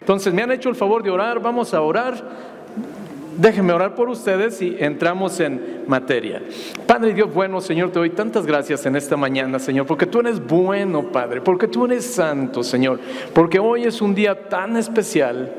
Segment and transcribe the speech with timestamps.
[0.00, 2.60] Entonces, me han hecho el favor de orar, vamos a orar.
[3.36, 6.42] Déjenme orar por ustedes y entramos en materia.
[6.86, 10.44] Padre Dios bueno, Señor, te doy tantas gracias en esta mañana, Señor, porque tú eres
[10.44, 13.00] bueno, Padre, porque tú eres santo, Señor,
[13.32, 15.54] porque hoy es un día tan especial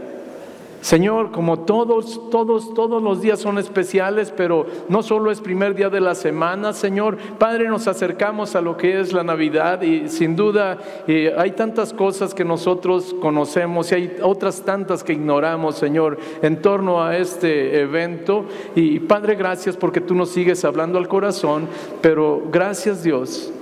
[0.82, 5.92] Señor, como todos, todos, todos los días son especiales, pero no solo es primer día
[5.92, 7.18] de la semana, Señor.
[7.38, 11.94] Padre, nos acercamos a lo que es la Navidad y sin duda eh, hay tantas
[11.94, 17.80] cosas que nosotros conocemos y hay otras tantas que ignoramos, Señor, en torno a este
[17.80, 18.46] evento.
[18.76, 21.68] Y Padre, gracias porque tú nos sigues hablando al corazón,
[22.02, 23.54] pero gracias Dios,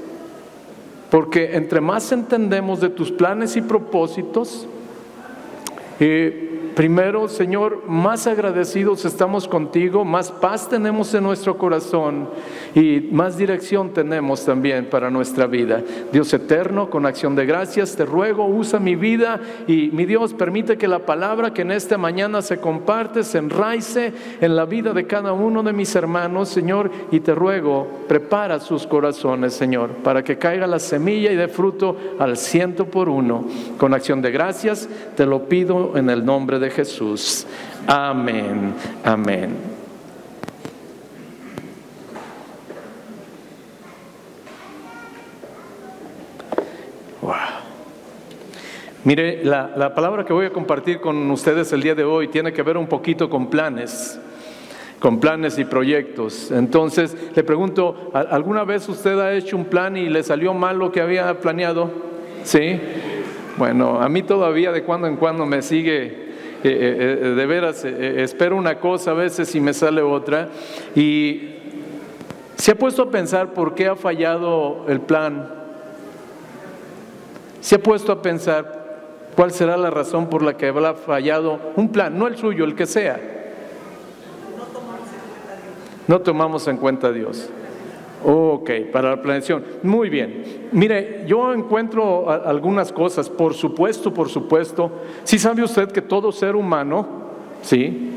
[1.09, 4.69] porque entre más entendemos de tus planes y propósitos,
[5.99, 6.48] eh,
[6.79, 12.29] Primero, Señor, más agradecidos estamos contigo, más paz tenemos en nuestro corazón
[12.73, 15.83] y más dirección tenemos también para nuestra vida.
[16.13, 20.77] Dios eterno, con acción de gracias, te ruego, usa mi vida y mi Dios, permite
[20.77, 25.05] que la palabra que en esta mañana se comparte se enraice en la vida de
[25.05, 30.37] cada uno de mis hermanos, Señor, y te ruego, prepara sus corazones, Señor, para que
[30.37, 33.43] caiga la semilla y dé fruto al ciento por uno.
[33.77, 37.45] Con acción de gracias, te lo pido en el nombre de Jesús.
[37.87, 39.55] Amén, amén.
[47.21, 47.33] Wow.
[49.03, 52.53] Mire, la, la, palabra que voy a compartir con ustedes el día de hoy tiene
[52.53, 54.19] que ver un poquito con planes,
[54.99, 56.51] con planes y proyectos.
[56.51, 60.91] Entonces, le pregunto, ¿alguna vez usted ha hecho un plan y le salió mal lo
[60.91, 61.91] que había planeado?
[62.43, 62.79] ¿Sí?
[63.57, 66.28] Bueno, a mí todavía de cuando en cuando me sigue
[66.63, 70.49] eh, eh, eh, de veras espero una cosa a veces y me sale otra.
[70.95, 71.55] Y
[72.55, 75.49] se ha puesto a pensar por qué ha fallado el plan.
[77.61, 78.79] Se ha puesto a pensar
[79.35, 82.75] cuál será la razón por la que habrá fallado un plan, no el suyo, el
[82.75, 83.19] que sea.
[86.07, 87.49] No tomamos en cuenta a Dios.
[88.23, 89.63] Ok, para la planeación.
[89.83, 90.43] Muy bien.
[90.71, 94.91] Mire, yo encuentro algunas cosas, por supuesto, por supuesto.
[95.23, 97.07] Sí sabe usted que todo ser humano,
[97.61, 98.11] sí,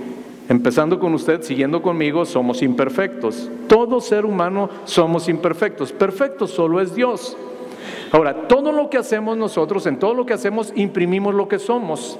[0.49, 3.49] empezando con usted, siguiendo conmigo, somos imperfectos.
[3.69, 5.93] Todo ser humano somos imperfectos.
[5.93, 7.37] Perfecto solo es Dios.
[8.11, 12.19] Ahora, todo lo que hacemos nosotros, en todo lo que hacemos, imprimimos lo que somos.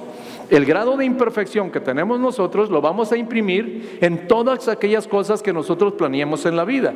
[0.49, 5.41] El grado de imperfección que tenemos nosotros lo vamos a imprimir en todas aquellas cosas
[5.41, 6.93] que nosotros planeamos en la vida.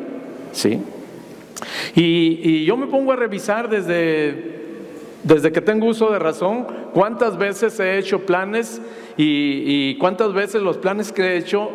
[0.52, 0.82] ¿Sí?
[1.96, 4.56] Y, yo me pongo a revisar desde,
[5.24, 8.82] desde que tengo uso de razón cuántas veces he hecho planes
[9.18, 11.72] y, y cuántas veces los planes que he hecho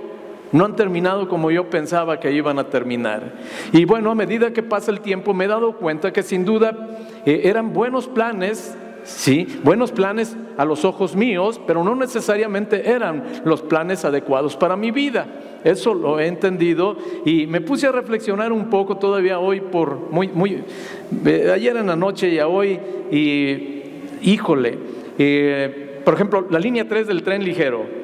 [0.52, 3.32] no han terminado como yo pensaba que iban a terminar.
[3.72, 6.76] Y bueno, a medida que pasa el tiempo me he dado cuenta que sin duda
[7.24, 13.42] eh, eran buenos planes Sí, buenos planes a los ojos míos, pero no necesariamente eran
[13.44, 15.26] los planes adecuados para mi vida.
[15.64, 20.28] Eso lo he entendido y me puse a reflexionar un poco todavía hoy por muy
[20.28, 20.64] muy
[21.52, 22.78] ayer en la noche y a hoy
[23.10, 23.82] y
[24.22, 24.78] híjole,
[25.18, 28.02] eh, por ejemplo, la línea 3 del tren ligero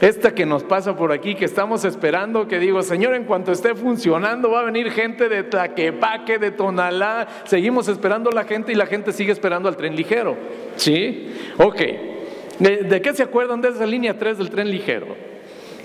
[0.00, 3.74] esta que nos pasa por aquí, que estamos esperando, que digo, Señor, en cuanto esté
[3.74, 7.26] funcionando, va a venir gente de Tlaquepaque, de Tonalá.
[7.44, 10.36] Seguimos esperando a la gente y la gente sigue esperando al tren ligero.
[10.76, 11.34] ¿Sí?
[11.56, 11.82] Ok.
[12.60, 15.06] ¿De, qué se acuerdan de esa línea 3 del tren ligero?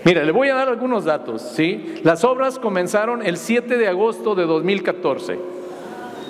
[0.06, 1.42] Mira, le voy a dar algunos datos.
[1.42, 1.96] ¿sí?
[2.04, 5.40] Las obras comenzaron el 7 de agosto de 2014.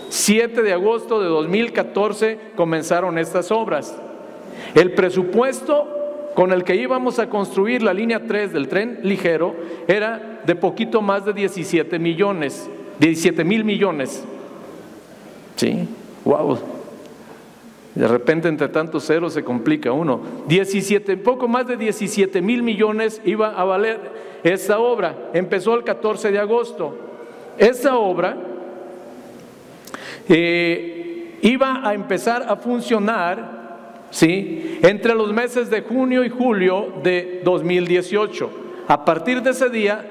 [0.09, 3.95] 7 de agosto de 2014 comenzaron estas obras.
[4.75, 9.55] El presupuesto con el que íbamos a construir la línea 3 del tren ligero
[9.87, 12.69] era de poquito más de 17 millones,
[12.99, 14.23] 17 mil millones.
[15.55, 15.87] Sí,
[16.25, 16.59] wow.
[17.95, 20.21] De repente entre tantos ceros se complica uno.
[20.47, 23.99] 17, poco más de 17 mil millones iba a valer
[24.43, 25.29] esta obra.
[25.33, 26.97] Empezó el 14 de agosto.
[27.57, 28.35] Esta obra
[30.27, 33.63] eh, iba a empezar a funcionar
[34.13, 34.79] ¿sí?
[34.81, 38.49] Entre los meses de junio y julio de 2018.
[38.87, 40.05] A partir de ese día,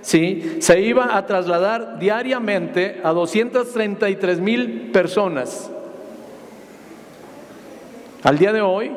[0.00, 0.56] ¿sí?
[0.60, 5.70] Se iba a trasladar diariamente a 233 mil personas.
[8.24, 8.90] Al día de hoy,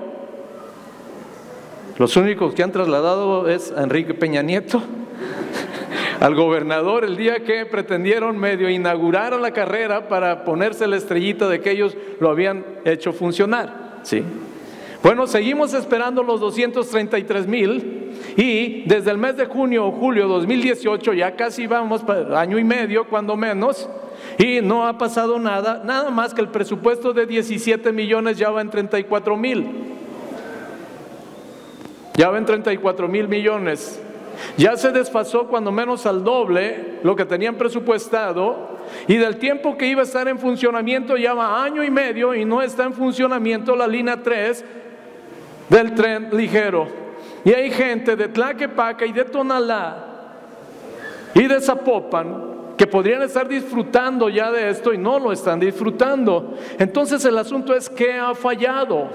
[1.99, 4.81] los únicos que han trasladado es a Enrique Peña Nieto,
[6.19, 11.61] al gobernador el día que pretendieron medio inaugurar la carrera para ponerse la estrellita de
[11.61, 13.99] que ellos lo habían hecho funcionar.
[14.01, 14.23] ¿sí?
[15.03, 21.13] Bueno, seguimos esperando los 233 mil y desde el mes de junio o julio 2018
[21.13, 22.03] ya casi vamos
[22.35, 23.89] año y medio, cuando menos,
[24.37, 28.61] y no ha pasado nada, nada más que el presupuesto de 17 millones ya va
[28.61, 29.67] en 34 mil.
[32.15, 34.01] Ya ven 34 mil millones.
[34.57, 39.87] Ya se desfasó cuando menos al doble lo que tenían presupuestado y del tiempo que
[39.87, 43.75] iba a estar en funcionamiento ya va año y medio y no está en funcionamiento
[43.75, 44.65] la línea 3
[45.69, 47.00] del tren ligero.
[47.43, 50.05] Y hay gente de Tlaquepaca y de Tonalá
[51.33, 56.55] y de Zapopan que podrían estar disfrutando ya de esto y no lo están disfrutando.
[56.79, 59.07] Entonces el asunto es que ha fallado.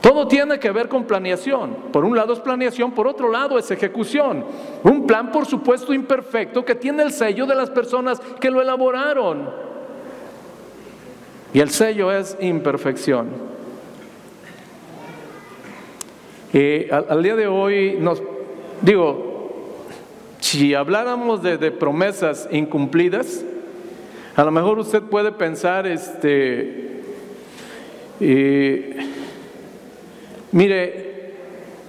[0.00, 1.74] Todo tiene que ver con planeación.
[1.90, 4.44] Por un lado es planeación, por otro lado es ejecución.
[4.82, 9.48] Un plan, por supuesto, imperfecto que tiene el sello de las personas que lo elaboraron.
[11.54, 13.53] Y el sello es imperfección.
[16.54, 18.22] Y al, día de hoy nos
[18.80, 19.52] digo,
[20.40, 23.44] si habláramos de, promesas incumplidas,
[24.36, 27.02] a lo mejor usted puede pensar, este,
[30.54, 31.32] Mire,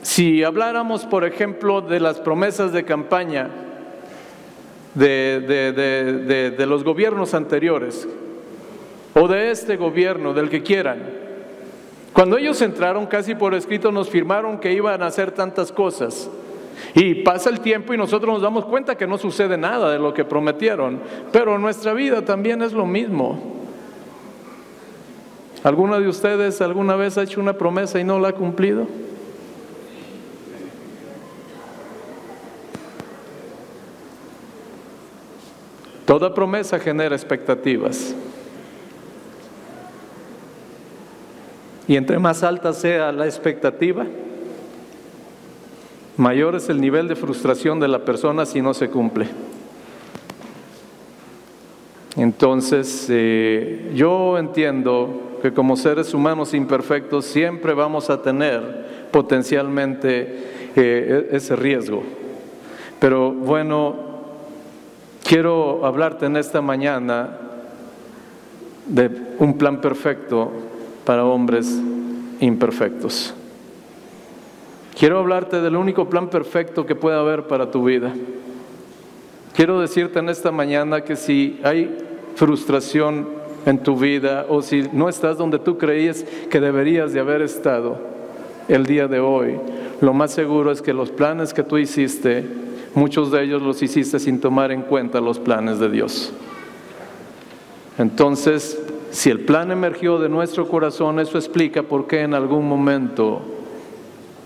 [0.01, 3.51] si habláramos, por ejemplo, de las promesas de campaña
[4.95, 8.07] de, los gobiernos anteriores,
[9.13, 11.24] o de este gobierno, del que quieran,
[12.15, 16.29] cuando ellos entraron casi por escrito nos firmaron que iban a hacer tantas cosas.
[16.93, 20.13] Y pasa el tiempo y nosotros nos damos cuenta que no sucede nada de lo
[20.13, 21.01] que prometieron.
[21.33, 23.65] Pero nuestra vida también es lo mismo.
[25.61, 28.87] ¿Alguno de ustedes alguna vez ha hecho una promesa y no la ha cumplido?
[36.05, 38.15] Toda promesa genera expectativas.
[41.87, 44.05] Y entre más alta sea la expectativa,
[46.17, 49.27] mayor es el nivel de frustración de la persona si no se cumple.
[52.17, 61.27] Entonces, eh, yo entiendo que como seres humanos imperfectos siempre vamos a tener potencialmente eh,
[61.31, 62.03] e-, ese riesgo.
[62.99, 63.95] Pero bueno,
[65.23, 67.37] quiero hablarte en esta mañana
[68.87, 70.51] de un plan perfecto
[71.05, 71.79] para hombres
[72.39, 73.33] imperfectos.
[74.97, 78.13] Quiero hablarte del único plan perfecto que puede haber para tu vida.
[79.53, 81.97] Quiero decirte en esta mañana que si hay
[82.35, 83.27] frustración
[83.65, 87.97] en tu vida o si no estás donde tú creías que deberías de haber estado
[88.67, 89.59] el día de hoy,
[90.01, 92.43] lo más seguro es que los planes que tú hiciste,
[92.95, 96.33] muchos de ellos los hiciste sin tomar en cuenta los planes de Dios.
[97.97, 98.77] Entonces,
[99.15, 103.41] si el plan emergió de nuestro corazón, eso explica por qué en algún momento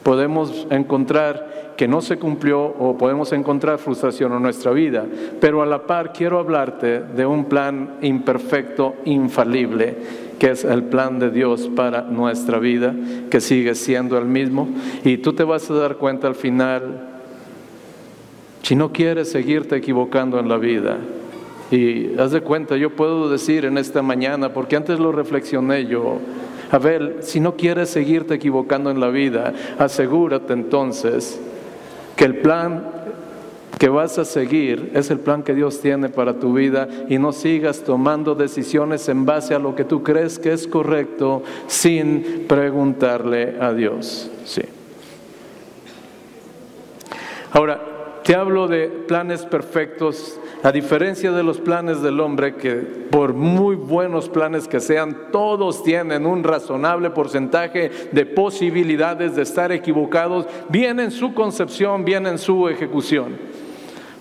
[0.04, 5.08] podemos encontrar que no se cumplió o podemos encontrar frustración en nuestra vida.
[5.42, 9.98] Pero a la par quiero hablarte de un plan imperfecto, infalible,
[10.38, 12.94] que es el plan de Dios para nuestra vida,
[13.32, 14.70] que sigue siendo el mismo.
[15.04, 17.08] Y tú te vas a dar cuenta al final,
[18.62, 20.98] si no quieres seguirte equivocando en la vida,
[21.72, 26.20] y haz de cuenta, yo puedo decir en esta mañana, porque antes lo reflexioné yo,
[26.72, 31.40] a ver, si no quieres seguirte equivocando en la vida, asegúrate entonces
[32.16, 32.84] que el plan
[33.80, 37.32] que vas a seguir es el plan que Dios tiene para tu vida y no
[37.32, 43.56] sigas tomando decisiones en base a lo que tú crees que es correcto sin preguntarle
[43.60, 44.30] a Dios.
[44.44, 44.64] Sí.
[47.52, 47.99] Ahora,
[48.30, 53.76] te hablo de planes perfectos a diferencia de los planes del hombre, que por muy
[53.76, 61.00] buenos planes que sean, todos tienen un razonable porcentaje de posibilidades de estar equivocados, bien
[61.00, 63.36] en su concepción, bien en su ejecución.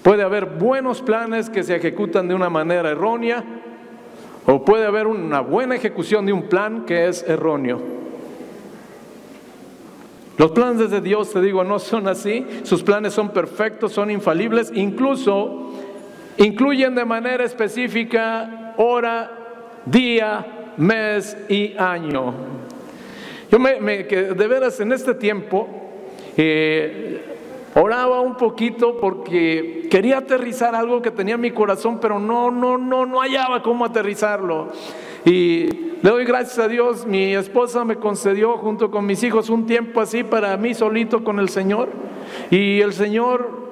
[0.03, 3.45] Puede haber buenos planes que se ejecutan de una manera errónea,
[4.47, 7.98] o puede haber una buena ejecución de un plan que es erróneo.
[10.39, 12.47] Los planes de Dios, te digo, no son así.
[12.63, 14.71] Sus planes son perfectos, son infalibles.
[14.75, 15.69] Incluso
[16.39, 19.31] Incluyen de manera específica hora,
[19.85, 22.33] día, mes y año.
[23.51, 25.69] Yo me, de veras en este tiempo
[26.37, 27.21] eh,
[27.75, 32.79] oraba un poquito porque quería aterrizar algo que tenía en mi corazón, pero no, no,
[32.79, 34.71] no, no hallaba cómo aterrizarlo.
[35.29, 35.69] Y
[36.01, 40.01] le doy gracias a Dios, mi esposa me concedió junto con mis hijos un tiempo
[40.01, 41.91] así para mí solito con el Señor.
[42.51, 43.69] Y el Señor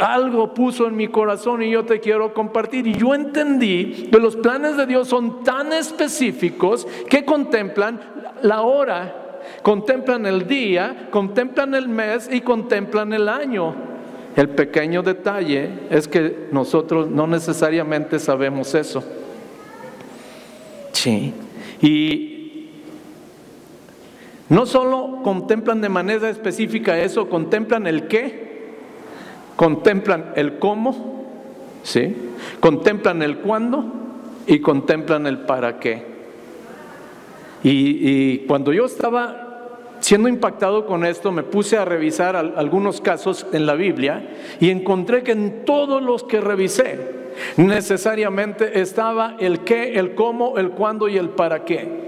[0.00, 2.86] algo puso en mi corazón y yo te quiero compartir.
[2.86, 8.00] Y yo entendí que los planes de Dios son tan específicos que contemplan
[8.40, 13.74] la hora, contemplan el día, contemplan el mes y contemplan el año.
[14.34, 19.04] El pequeño detalle es que nosotros no necesariamente sabemos eso.
[20.92, 21.34] Sí.
[21.80, 22.32] Y
[24.48, 28.74] no solo contemplan de manera específica eso, contemplan el qué,
[29.56, 31.24] contemplan el cómo,
[31.82, 32.14] ¿sí?
[32.60, 33.86] contemplan el cuándo
[34.46, 36.12] y contemplan el para qué.
[37.64, 43.66] Y, cuando yo estaba siendo impactado con esto, me puse a revisar algunos casos en
[43.66, 47.21] la Biblia y encontré que en todos los que revisé
[47.56, 52.02] necesariamente estaba el qué, el cómo, el cuándo y el para qué.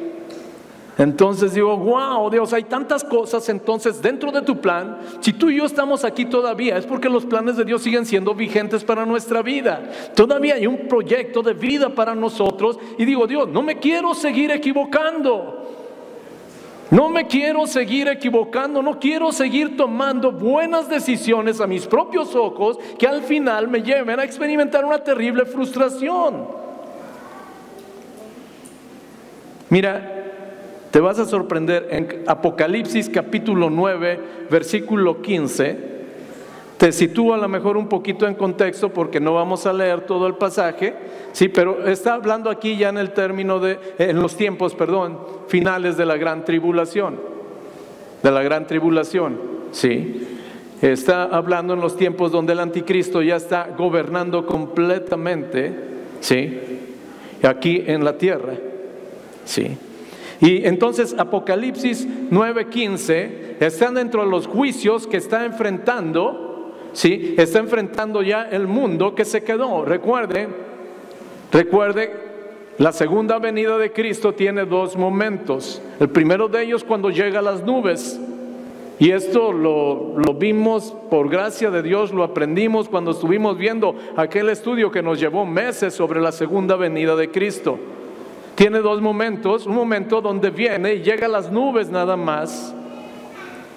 [0.97, 4.99] Entonces digo, wow, Dios, hay tantas cosas entonces dentro de tu plan.
[5.21, 8.35] Si tú y yo estamos aquí todavía, es porque los planes de Dios siguen siendo
[8.35, 9.90] vigentes para nuestra vida.
[10.14, 12.78] Todavía hay un proyecto de vida para nosotros.
[12.97, 15.63] Y digo, Dios, no me quiero seguir equivocando.
[16.91, 22.79] No me quiero seguir equivocando, no quiero seguir tomando buenas decisiones a mis propios ojos
[22.99, 26.47] que al final me lleven a experimentar una terrible frustración.
[29.71, 30.14] Mira,
[30.91, 35.93] te vas a sorprender en Apocalipsis capítulo 9, versículo 15.
[36.76, 40.26] Te sitúo a lo mejor un poquito en contexto porque no vamos a leer todo
[40.26, 40.95] el pasaje,
[41.33, 45.97] sí, pero está hablando aquí ya en el término de, en los tiempos, perdón, finales
[45.97, 47.21] de la gran tribulación,
[48.23, 49.38] de la gran tribulación,
[49.71, 50.28] sí.
[50.83, 55.73] Está hablando en los tiempos donde el anticristo ya está gobernando completamente,
[56.21, 56.59] sí,
[57.43, 58.54] aquí en la tierra,
[59.45, 59.78] sí.
[60.40, 66.43] Y entonces Apocalipsis 9:15 están dentro de los juicios que está enfrentando,
[66.94, 67.34] ¿sí?
[67.36, 69.84] Está enfrentando ya el mundo que se quedó.
[69.84, 70.48] Recuerde,
[71.52, 72.10] recuerde,
[72.78, 75.82] la segunda venida de Cristo tiene dos momentos.
[76.00, 78.18] El primero de ellos cuando llega a las nubes.
[78.98, 84.48] Y esto lo, lo, vimos por gracia de Dios, lo aprendimos cuando estuvimos viendo aquel
[84.48, 87.78] estudio que nos llevó meses sobre la segunda venida de Cristo
[88.54, 92.74] tiene dos momentos, un momento donde viene y llega a las nubes nada más,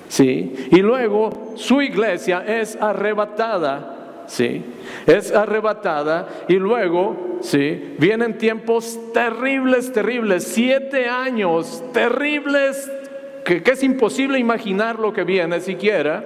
[0.08, 0.68] ¿sí?
[0.72, 4.64] Y luego su iglesia es arrebatada, ¿sí?
[5.06, 7.96] Es arrebatada y luego, ¿sí?
[7.98, 12.92] Vienen tiempos terribles, terribles, siete años terribles,
[13.44, 16.26] que, que es imposible imaginar lo que viene siquiera.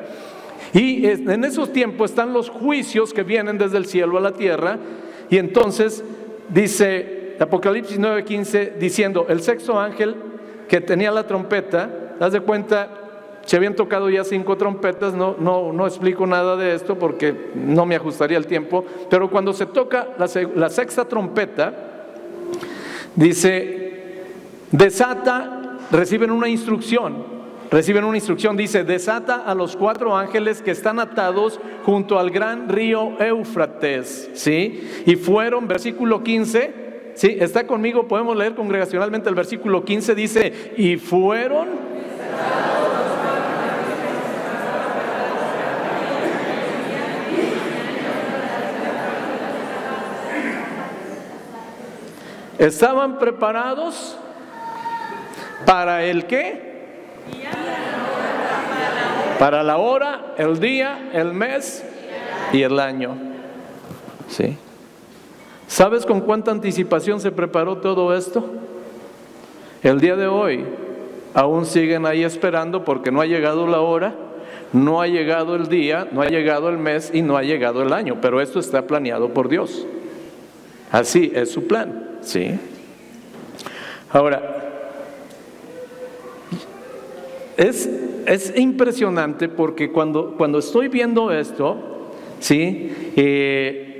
[0.73, 4.77] Y en esos tiempos están los juicios que vienen desde el cielo a la tierra.
[5.29, 6.03] Y entonces
[6.49, 10.15] dice Apocalipsis 9:15 diciendo, el sexto ángel
[10.67, 12.89] que tenía la trompeta, haz de cuenta,
[13.45, 17.85] se habían tocado ya cinco trompetas, no, no, no explico nada de esto porque no
[17.85, 21.73] me ajustaría el tiempo, pero cuando se toca la, la sexta trompeta,
[23.15, 24.23] dice,
[24.71, 27.25] desata, reciben una instrucción,
[27.71, 32.69] reciben una instrucción, dice, desata a los cuatro ángeles que están atados junto al gran
[32.69, 35.03] río Éufrates, ¿sí?
[35.05, 36.81] Y fueron, versículo 15,
[37.13, 41.67] Sí, está conmigo, podemos leer congregacionalmente el versículo 15, dice, y fueron...
[52.61, 54.15] Estaban preparados
[55.65, 56.61] para el qué?
[59.39, 61.83] Para la hora, el día, el mes
[62.53, 63.17] y el año.
[64.27, 64.55] Sí.
[65.65, 68.45] ¿Sabes con cuánta anticipación se preparó todo esto?
[69.81, 70.63] El día de hoy
[71.33, 74.13] aún siguen ahí esperando porque no ha llegado la hora,
[74.71, 77.91] no ha llegado el día, no ha llegado el mes y no ha llegado el
[77.91, 79.87] año, pero esto está planeado por Dios.
[80.91, 82.59] Así es su plan, ¿sí?
[84.11, 84.57] Ahora,
[87.57, 87.89] es,
[88.25, 93.13] es impresionante porque cuando, cuando estoy viendo esto, ¿sí?
[93.15, 93.91] Eh,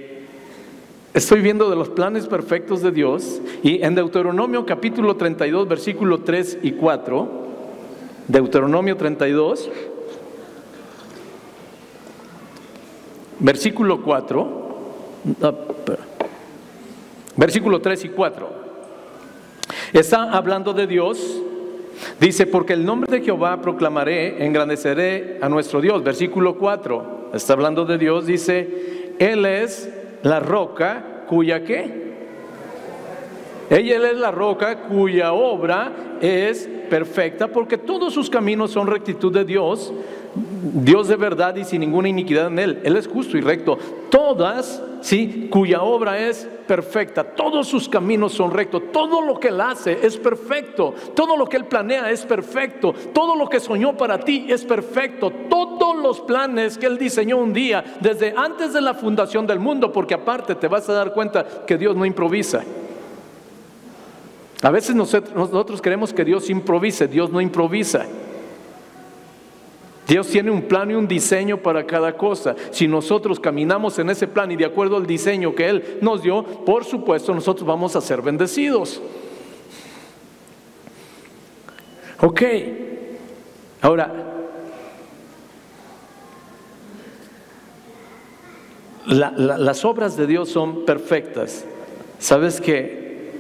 [1.14, 6.60] Estoy viendo de los planes perfectos de Dios y en Deuteronomio capítulo 32, versículo 3
[6.64, 7.30] y 4,
[8.30, 9.70] Deuteronomio 32,
[13.40, 14.62] versículo 4,
[17.42, 18.50] versículo 3 y 4,
[19.94, 21.42] está hablando de Dios,
[22.20, 27.84] dice, porque el nombre de Jehová proclamaré, engrandeceré a nuestro Dios, versículo 4, está hablando
[27.86, 29.90] de Dios, dice, Él es
[30.22, 32.02] la roca cuya qué?
[33.72, 39.46] Ella es la roca cuya obra es perfecta porque todos sus caminos son rectitud de
[39.46, 39.92] Dios,
[40.34, 42.80] Dios de verdad y sin ninguna iniquidad en él.
[42.84, 43.78] Él es justo y recto.
[44.10, 49.60] Todas, sí, cuya obra es perfecta, todos sus caminos son rectos, todo lo que él
[49.60, 54.20] hace es perfecto, todo lo que él planea es perfecto, todo lo que soñó para
[54.20, 58.94] ti es perfecto, todos los planes que él diseñó un día desde antes de la
[58.94, 62.64] fundación del mundo, porque aparte te vas a dar cuenta que Dios no improvisa.
[64.62, 68.06] A veces nosotros, queremos que Dios improvise, Dios no improvisa.
[70.12, 72.54] Dios tiene un plan y un diseño para cada cosa.
[72.72, 76.44] Si nosotros caminamos en ese plan y de acuerdo al diseño que Él nos dio,
[76.44, 79.02] por supuesto nosotros vamos a ser bendecidos.
[82.20, 82.42] Ok,
[83.80, 84.14] ahora,
[89.06, 91.64] las obras de Dios son perfectas.
[92.20, 93.32] ¿Sabes que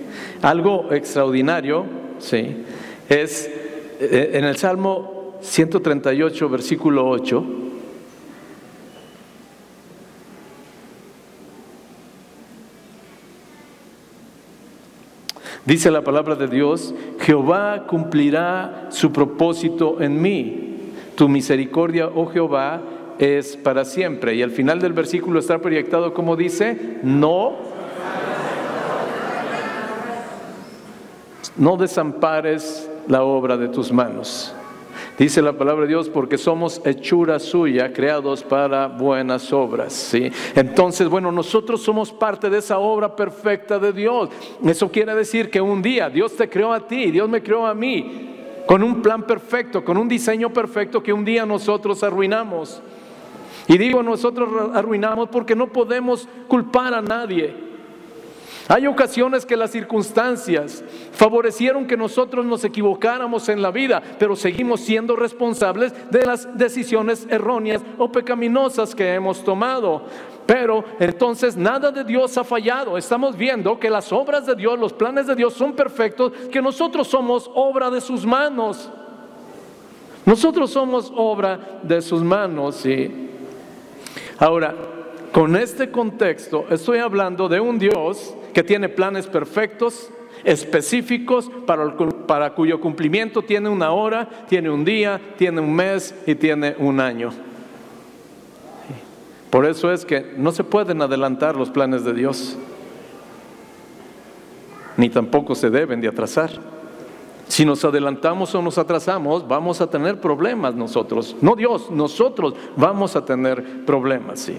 [0.42, 1.84] algo extraordinario,
[2.20, 2.64] sí,
[3.10, 3.52] es
[4.00, 7.46] eh, en el Salmo 138, versículo 8,
[15.66, 20.92] Dice la palabra de Dios, Jehová cumplirá su propósito en mí.
[21.16, 22.82] Tu misericordia, oh Jehová,
[23.20, 24.34] es para siempre.
[24.36, 27.54] Y al final del versículo está proyectado como dice, no,
[31.58, 34.56] no desampares la obra de tus manos.
[35.22, 39.94] Dice la palabra de Dios, porque somos hechura suya, creados para buenas obras.
[39.94, 40.32] ¿sí?
[40.56, 44.30] Entonces, bueno, nosotros somos parte de esa obra perfecta de Dios.
[44.66, 47.76] Eso quiere decir que un día Dios te creó a ti, Dios me creó a
[47.76, 52.82] mí, con un plan perfecto, con un diseño perfecto que un día nosotros arruinamos.
[53.68, 57.71] Y digo nosotros arruinamos porque no podemos culpar a nadie.
[58.68, 64.82] Hay ocasiones que las circunstancias favorecieron que nosotros nos equivocáramos en la vida, pero seguimos
[64.82, 70.04] siendo responsables de las decisiones erróneas o pecaminosas que hemos tomado.
[70.46, 72.98] Pero entonces nada de Dios ha fallado.
[72.98, 77.08] Estamos viendo que las obras de Dios, los planes de Dios son perfectos, que nosotros
[77.08, 78.90] somos obra de sus manos.
[80.26, 82.86] Nosotros somos obra de sus manos.
[82.86, 83.30] Y
[84.38, 84.76] ahora,
[85.32, 90.10] con este contexto, estoy hablando de un Dios que tiene planes perfectos,
[90.44, 91.96] específicos, para,
[92.28, 97.00] para cuyo cumplimiento tiene una hora, tiene un día, tiene un mes y tiene un
[97.00, 97.32] año.
[99.50, 102.58] Por eso es que no se pueden adelantar los planes de Dios,
[104.98, 106.52] ni tampoco se deben de atrasar.
[107.50, 111.36] Si nos adelantamos o nos atrasamos, vamos a tener problemas nosotros.
[111.42, 114.56] No Dios, nosotros vamos a tener problemas, sí.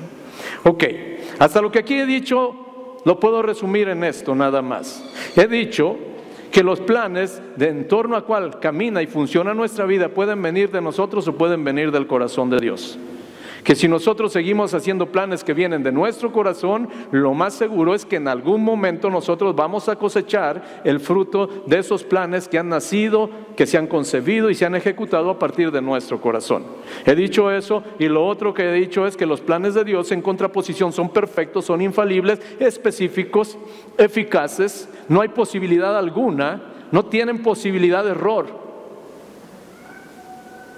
[0.63, 0.85] Ok,
[1.39, 2.55] hasta lo que aquí he dicho
[3.05, 5.05] lo puedo resumir en esto nada más.
[5.37, 5.97] He dicho
[6.51, 10.71] que los planes de en torno a cual camina y funciona nuestra vida pueden venir
[10.71, 12.99] de nosotros o pueden venir del corazón de Dios
[13.65, 18.05] que si nosotros seguimos haciendo planes que vienen de nuestro corazón, lo más seguro es
[18.05, 22.69] que en algún momento nosotros vamos a cosechar el fruto de esos planes que han
[22.69, 26.65] nacido, que se han concebido y se han ejecutado a partir de nuestro corazón.
[27.07, 30.11] He dicho eso y lo otro que he dicho es que los planes de Dios
[30.11, 33.57] en contraposición son perfectos, son infalibles, específicos,
[33.97, 38.63] eficaces, no hay posibilidad alguna, no tienen posibilidad de error.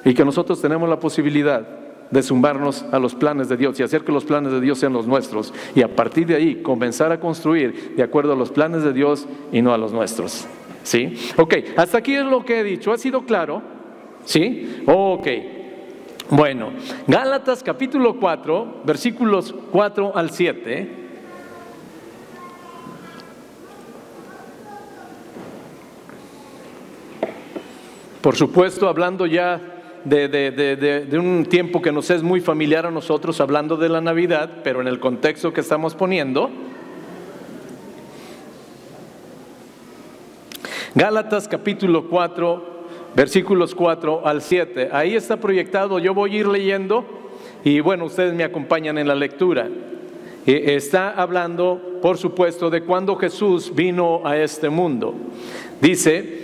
[0.04, 1.83] Y que nosotros tenemos la posibilidad
[2.14, 4.92] de zumbarnos a los planes de Dios y hacer que los planes de Dios sean
[4.92, 5.52] los nuestros.
[5.74, 9.26] Y a partir de ahí comenzar a construir de acuerdo a los planes de Dios
[9.52, 10.46] y no a los nuestros.
[10.84, 11.14] ¿Sí?
[11.36, 12.92] Ok, hasta aquí es lo que he dicho.
[12.92, 13.62] ¿Ha sido claro?
[14.24, 14.82] ¿Sí?
[14.86, 15.26] Ok.
[16.30, 16.70] Bueno,
[17.06, 21.04] Gálatas capítulo 4, versículos 4 al 7.
[28.22, 29.73] Por supuesto, hablando ya
[30.04, 34.80] de, un tiempo que nos es muy familiar a nosotros, hablando de la Navidad, pero
[34.80, 36.50] en el contexto que estamos poniendo.
[40.94, 42.64] Gálatas capítulo 4,
[43.16, 44.90] versículos 4 al 7.
[44.92, 47.04] Ahí está proyectado, yo voy a ir leyendo
[47.64, 49.68] y bueno, ustedes me acompañan en la lectura.
[50.46, 55.14] Está hablando, por supuesto, de cuando Jesús vino a este mundo.
[55.80, 56.43] Dice,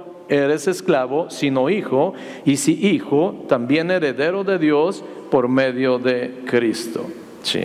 [0.31, 2.13] eres esclavo, sino hijo,
[2.45, 7.05] y si hijo, también heredero de Dios por medio de Cristo.
[7.43, 7.63] Sí.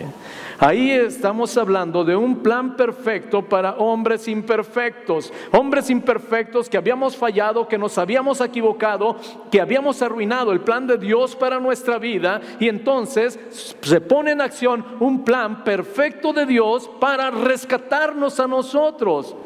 [0.58, 7.68] Ahí estamos hablando de un plan perfecto para hombres imperfectos, hombres imperfectos que habíamos fallado,
[7.68, 9.16] que nos habíamos equivocado,
[9.50, 13.38] que habíamos arruinado el plan de Dios para nuestra vida y entonces
[13.82, 19.36] se pone en acción un plan perfecto de Dios para rescatarnos a nosotros.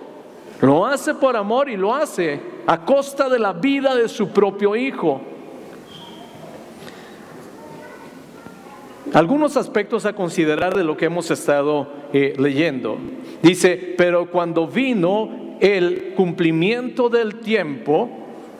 [0.60, 4.76] Lo hace por amor y lo hace a costa de la vida de su propio
[4.76, 5.20] hijo.
[9.12, 12.98] algunos aspectos a considerar de lo que hemos estado eh, leyendo.
[13.42, 18.08] Dice, pero cuando vino el cumplimiento del tiempo,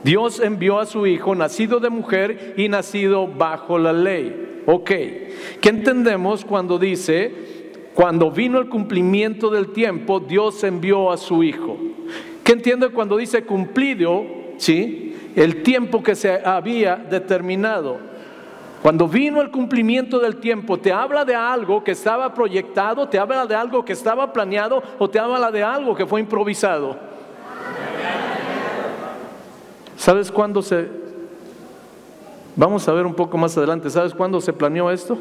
[0.02, 4.62] Dios envió a su Hijo, nacido de mujer y nacido bajo la ley.
[4.66, 4.90] Ok,
[5.60, 7.32] ¿qué entendemos cuando dice,
[7.94, 11.76] cuando vino el cumplimiento del tiempo, Dios envió a su Hijo?
[12.50, 14.24] ¿Qué entiende cuando dice cumplido,
[14.56, 15.16] sí?
[15.36, 17.98] El tiempo que se había determinado.
[18.82, 23.46] Cuando vino el cumplimiento del tiempo, te habla de algo que estaba proyectado, te habla
[23.46, 26.98] de algo que estaba planeado o te habla de algo que fue improvisado.
[29.94, 30.88] ¿Sabes cuándo se...
[32.56, 35.16] Vamos a ver un poco más adelante, ¿sabes cuándo se planeó esto?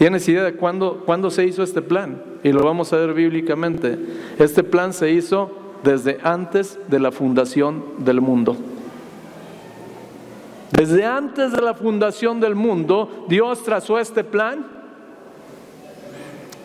[0.00, 2.22] ¿Tienes idea de cuándo, cuándo se hizo este plan?
[2.42, 3.98] Y lo vamos a ver bíblicamente.
[4.38, 5.50] Este plan se hizo
[5.84, 8.56] desde antes de la fundación del mundo.
[10.72, 14.64] Desde antes de la fundación del mundo, Dios trazó este plan,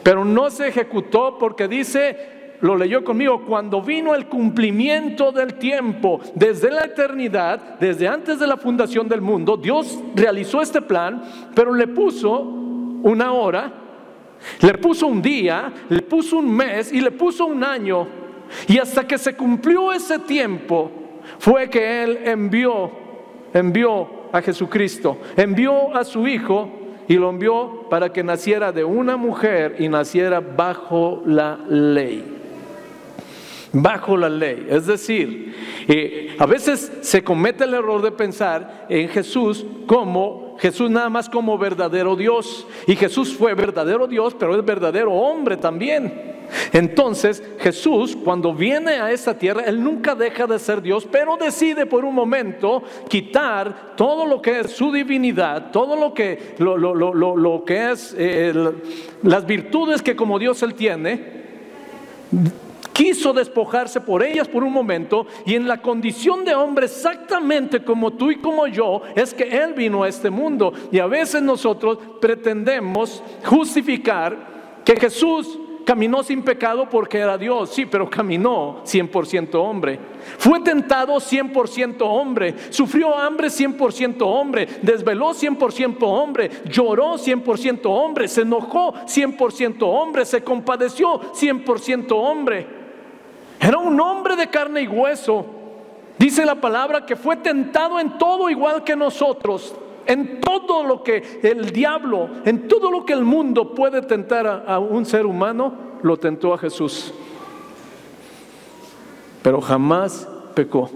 [0.02, 6.22] pero no se ejecutó porque dice, lo leyó conmigo, cuando vino el cumplimiento del tiempo,
[6.36, 11.22] desde la eternidad, desde antes de la fundación del mundo, Dios realizó este plan,
[11.54, 12.62] pero le puso
[13.06, 13.72] una hora,
[14.62, 18.08] le puso un día, le puso un mes y le puso un año.
[18.68, 20.92] Y hasta que se cumplió ese tiempo,
[21.38, 22.90] fue que Él envió,
[23.54, 26.68] envió a Jesucristo, envió a su Hijo
[27.08, 32.32] y lo envió para que naciera de una mujer y naciera bajo la ley
[33.78, 34.68] bajo la ley.
[34.70, 35.54] Es decir,
[35.86, 41.30] eh, a veces se comete el error de pensar en Jesús como Jesús nada más
[41.30, 42.66] como verdadero Dios.
[42.88, 46.36] Y Jesús fue verdadero Dios, pero es verdadero hombre también.
[46.74, 51.86] Entonces Jesús cuando viene a esta tierra, Él nunca deja de ser Dios, pero decide
[51.86, 57.92] por un momento quitar todo lo que es su divinidad, todo lo que, lo, que
[57.92, 58.54] es eh,
[59.24, 61.46] las virtudes que como Dios Él tiene
[62.96, 68.14] quiso despojarse por ellas por un momento y en la condición de hombre exactamente como
[68.14, 70.72] tú y como yo es que Él vino a este mundo.
[70.94, 77.86] Y a veces nosotros pretendemos justificar que Jesús caminó sin pecado porque era Dios, sí,
[77.86, 80.00] pero caminó 100% hombre.
[80.38, 88.42] Fue tentado 100% hombre, sufrió hambre 100% hombre, desveló 100% hombre, lloró 100% hombre, se
[88.42, 92.85] enojó 100% hombre, se compadeció 100% hombre.
[93.60, 95.46] Era un hombre de carne y hueso.
[96.18, 101.40] Dice la palabra que fue tentado en todo igual que nosotros, en todo lo que
[101.44, 106.18] el diablo, en todo lo que el mundo puede tentar a, un ser humano, lo
[106.18, 107.14] tentó a Jesús.
[109.42, 110.90] Pero jamás pecó.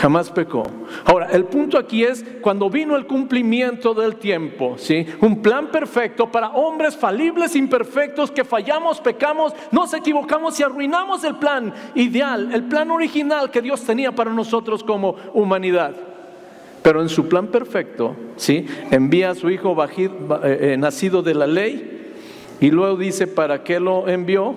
[0.00, 0.62] Jamás pecó.
[1.04, 5.04] Ahora, el punto aquí es cuando vino el cumplimiento del tiempo, ¿sí?
[5.20, 11.34] Un plan perfecto para hombres falibles, imperfectos, que fallamos, pecamos, nos equivocamos y arruinamos el
[11.34, 15.94] plan ideal, el plan original que Dios tenía para nosotros como humanidad.
[16.80, 18.64] Pero en su plan perfecto, ¿sí?
[18.90, 20.08] Envía a su hijo eh,
[20.42, 22.14] eh, nacido de la ley
[22.58, 24.56] y luego dice para qué lo envió.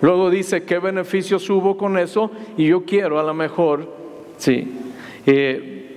[0.00, 3.88] Luego dice qué beneficios hubo con eso y yo quiero a lo mejor,
[4.36, 4.83] sí,
[5.26, 5.96] eh,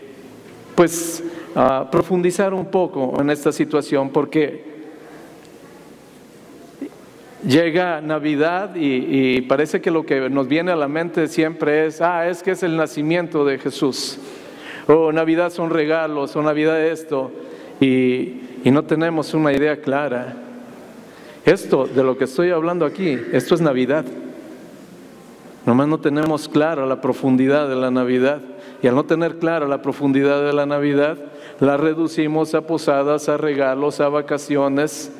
[0.76, 1.24] pues
[1.92, 4.64] profundizar un poco en esta situación porque
[7.46, 12.28] llega Navidad y, parece que lo que nos viene a la mente siempre es, ah,
[12.28, 14.20] es que es el nacimiento de Jesús,
[14.88, 17.32] o Navidad son regalos, o Navidad esto,
[17.80, 20.36] y, y no tenemos una idea clara.
[21.46, 24.06] Esto de lo que estoy hablando aquí, esto es Navidad.
[25.66, 28.42] Nomás no tenemos clara la profundidad de la Navidad.
[28.82, 31.18] Y al no tener clara la profundidad de la Navidad,
[31.60, 35.12] la reducimos a posadas, a regalos, a vacaciones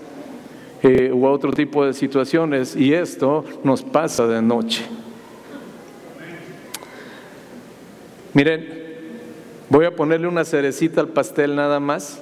[0.84, 2.76] eh, u otro tipo de situaciones.
[2.76, 4.86] Y esto nos pasa de noche.
[8.34, 8.68] Miren,
[9.70, 12.22] voy a ponerle una cerecita al pastel nada más.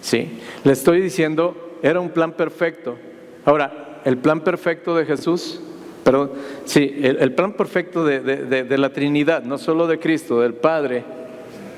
[0.00, 2.96] Sí, le estoy diciendo, era un plan perfecto.
[3.44, 5.60] Ahora, el plan perfecto de Jesús
[6.04, 6.30] Perdón,
[6.64, 11.04] sí, el, plan perfecto de, la Trinidad, no solo de Cristo, del Padre,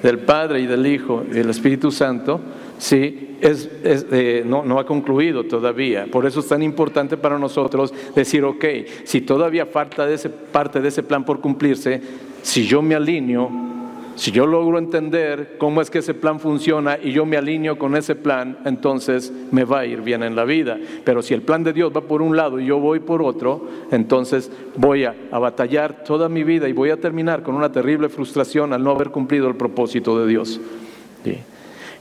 [0.02, 2.40] del Padre y del Hijo y del Espíritu Santo,
[2.78, 6.06] sí, es, eh, no, no ha concluido todavía.
[6.10, 8.64] Por eso es tan importante para nosotros decir, ok,
[9.04, 12.00] si todavía falta de ese, parte de ese plan por cumplirse,
[12.42, 13.71] si yo me alineo
[14.14, 17.96] si yo logro entender cómo es que ese plan funciona y yo me alineo con
[17.96, 20.78] ese plan, entonces me va a ir bien en la vida.
[21.04, 23.68] Pero si el plan de Dios va por un lado y yo voy por otro,
[23.90, 28.72] entonces voy a, batallar toda mi vida y voy a terminar con una terrible frustración
[28.72, 30.60] al no haber cumplido el propósito de Dios.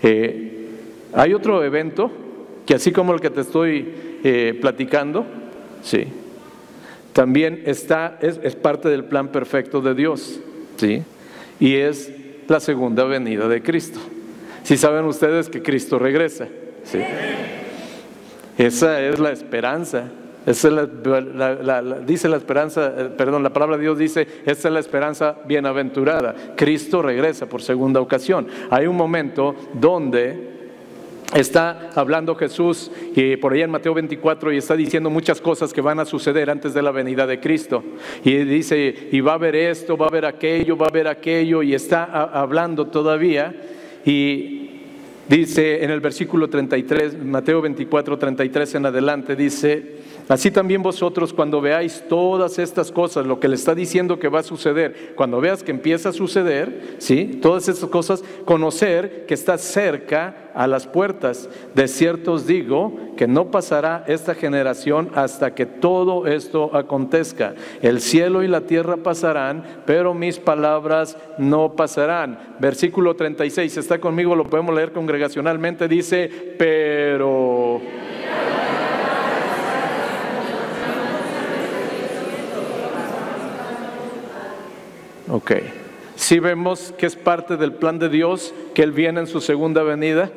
[0.03, 0.51] Eh,
[1.13, 2.11] hay otro evento
[2.65, 3.93] que así como el que te estoy
[4.23, 5.25] eh, platicando,
[5.81, 6.05] sí,
[7.13, 10.39] también está, es, es, parte del plan perfecto de Dios,
[10.77, 11.03] sí,
[11.61, 12.11] y es
[12.49, 13.99] la segunda venida de Cristo.
[14.63, 16.47] Si saben ustedes que Cristo regresa,
[16.83, 16.99] sí.
[18.57, 20.09] Esa es la esperanza.
[20.45, 24.73] Esa es la, dice la esperanza, eh, perdón, la palabra de Dios dice, esta es
[24.73, 26.35] la esperanza bienaventurada.
[26.57, 28.47] Cristo regresa por segunda ocasión.
[28.71, 30.60] Hay un momento donde
[31.33, 35.81] está hablando Jesús y por ahí en Mateo 24 y está diciendo muchas cosas que
[35.81, 37.83] van a suceder antes de la venida de Cristo.
[38.23, 41.63] Y dice, y va a haber esto, va a haber aquello, va a haber aquello,
[41.63, 43.55] y está hablando todavía.
[44.05, 44.61] Y
[45.31, 49.95] Dice en el versículo 33, Mateo 24, 33 en adelante, dice,
[50.27, 54.39] así también vosotros cuando veáis todas estas cosas, lo que le está diciendo que va
[54.39, 57.39] a suceder, cuando veas que empieza a suceder, ¿sí?
[57.41, 61.49] Todas estas cosas, conocer que está cerca a las puertas.
[61.73, 67.55] De cierto os digo que no pasará esta generación hasta que todo esto acontezca.
[67.81, 72.55] El cielo y la tierra pasarán, pero mis palabras no pasarán.
[72.59, 77.81] Versículo 36, está conmigo, lo podemos leer congregacionalmente, dice, pero...
[85.31, 85.53] Ok.
[86.15, 89.81] Si vemos que es parte del plan de Dios, que Él viene en su segunda
[89.81, 90.29] venida.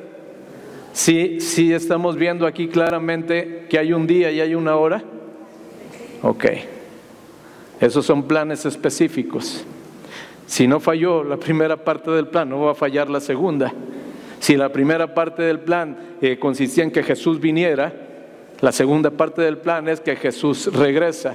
[0.92, 5.02] Si sí, estamos viendo aquí claramente que hay un día y hay una hora.
[6.22, 6.44] Ok.
[7.80, 9.64] Esos son planes específicos.
[10.46, 13.72] Si no falló la primera parte del plan, no va a fallar la segunda.
[14.38, 17.92] Si la primera parte del plan eh, consistía en que Jesús viniera,
[18.60, 21.34] la segunda parte del plan es que Jesús regresa.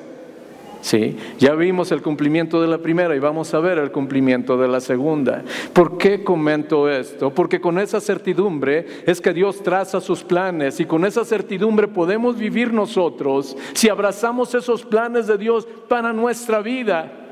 [0.81, 1.17] ¿Sí?
[1.37, 4.79] Ya vimos el cumplimiento de la primera y vamos a ver el cumplimiento de la
[4.79, 5.43] segunda.
[5.73, 7.33] ¿Por qué comento esto?
[7.33, 12.37] Porque con esa certidumbre es que Dios traza sus planes y con esa certidumbre podemos
[12.37, 17.28] vivir nosotros si abrazamos esos planes de Dios para nuestra vida.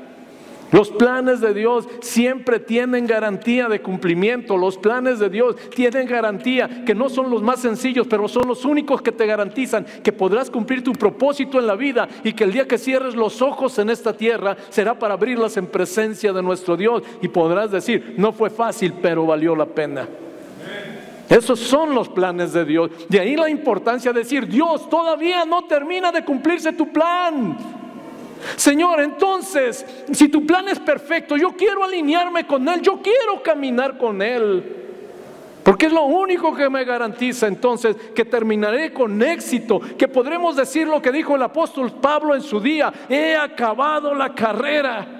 [0.70, 4.56] Los planes de Dios siempre tienen garantía de cumplimiento.
[4.56, 8.64] Los planes de Dios tienen garantía que no son los más sencillos, pero son los
[8.64, 12.52] únicos que te garantizan que podrás cumplir tu propósito en la vida y que el
[12.52, 16.76] día que cierres los ojos en esta tierra será para abrirlas en presencia de nuestro
[16.76, 20.06] Dios y podrás decir, no fue fácil, pero valió la pena.
[21.28, 22.90] Esos son los planes de Dios.
[23.08, 27.77] De ahí la importancia de decir, Dios, todavía no termina de cumplirse tu plan.
[28.56, 33.98] Señor, entonces, si tu plan es perfecto, yo quiero alinearme con Él, yo quiero caminar
[33.98, 34.76] con Él.
[35.62, 40.86] Porque es lo único que me garantiza entonces que terminaré con éxito, que podremos decir
[40.86, 45.17] lo que dijo el apóstol Pablo en su día, he acabado la carrera.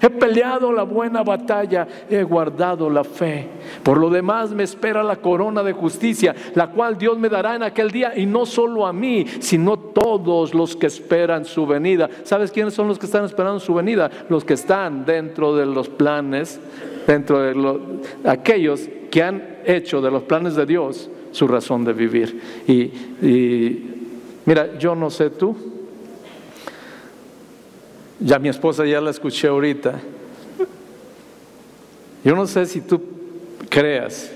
[0.00, 3.48] He peleado la buena batalla, he guardado la fe.
[3.82, 7.62] Por lo demás me espera la corona de justicia, la cual Dios me dará en
[7.62, 12.08] aquel día, y no solo a mí, sino todos los que esperan su venida.
[12.24, 14.10] ¿Sabes quiénes son los que están esperando su venida?
[14.28, 16.60] Los que están dentro de los planes,
[17.06, 22.40] dentro de aquellos que han hecho de los planes de Dios su razón de vivir.
[22.66, 23.96] y
[24.44, 25.75] mira, yo no sé tú,
[28.20, 30.00] ya mi esposa ya la escuché ahorita.
[32.24, 33.00] Yo no sé si tú
[33.68, 34.30] creas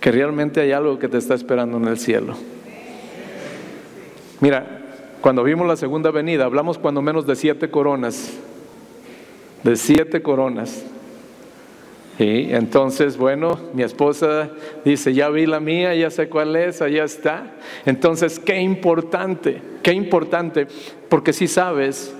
[0.00, 2.36] que realmente hay algo que te está esperando en el cielo.
[4.40, 4.82] Mira,
[5.20, 8.32] cuando vimos la segunda venida, hablamos cuando menos de siete coronas.
[9.62, 10.84] De siete coronas.
[12.18, 14.48] Y entonces, bueno, mi esposa
[14.84, 17.52] dice, ya vi la mía, ya sé cuál es, allá está.
[17.84, 20.66] Entonces, qué importante, qué importante,
[21.10, 22.14] porque si sabes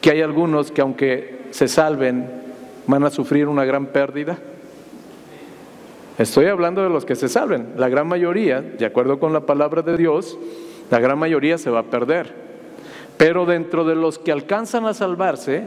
[0.00, 2.30] que hay algunos que aunque se salven,
[2.86, 4.38] van a sufrir una gran pérdida.
[6.18, 7.74] Estoy hablando de los que se salven.
[7.76, 10.38] La gran mayoría, de acuerdo con la palabra de Dios,
[10.90, 12.34] la gran mayoría se va a perder.
[13.18, 15.64] Pero dentro de los que alcanzan a salvarse,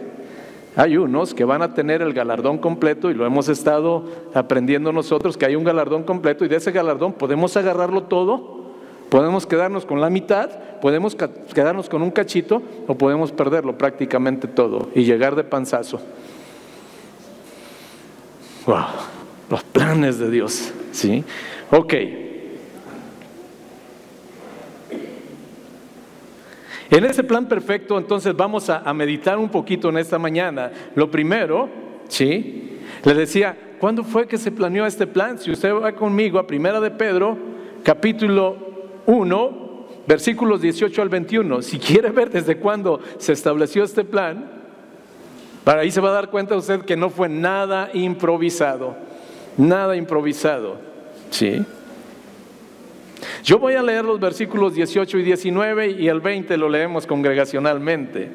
[0.75, 5.37] hay unos que van a tener el galardón completo y lo hemos estado aprendiendo nosotros,
[5.37, 8.65] que hay un galardón completo y de ese galardón podemos agarrarlo todo,
[9.09, 10.49] podemos quedarnos con la mitad,
[10.81, 11.15] podemos
[11.53, 16.01] quedarnos con un cachito o podemos perderlo prácticamente todo y llegar de panzazo.
[18.65, 18.85] Wow,
[19.49, 21.23] los planes de Dios, ¿sí?
[21.71, 21.93] Ok.
[26.89, 30.71] En ese plan perfecto, entonces vamos a, meditar un poquito en esta mañana.
[30.93, 31.67] Lo primero,
[32.07, 32.79] ¿sí?
[33.03, 35.39] Le decía, ¿cuándo fue que se planeó este plan?
[35.39, 37.37] Si usted va conmigo a Primera de Pedro,
[37.83, 38.57] capítulo
[39.07, 39.65] 1,
[40.07, 41.61] versículos 18 al 21.
[41.61, 44.51] Si quiere ver desde cuándo se estableció este plan,
[45.63, 48.95] para ahí se va a dar cuenta usted que no fue nada improvisado,
[49.57, 50.77] nada improvisado.
[51.31, 51.65] Sí.
[53.43, 58.29] Yo voy a leer los versículos 18 y 19 y el 20 lo leemos congregacionalmente.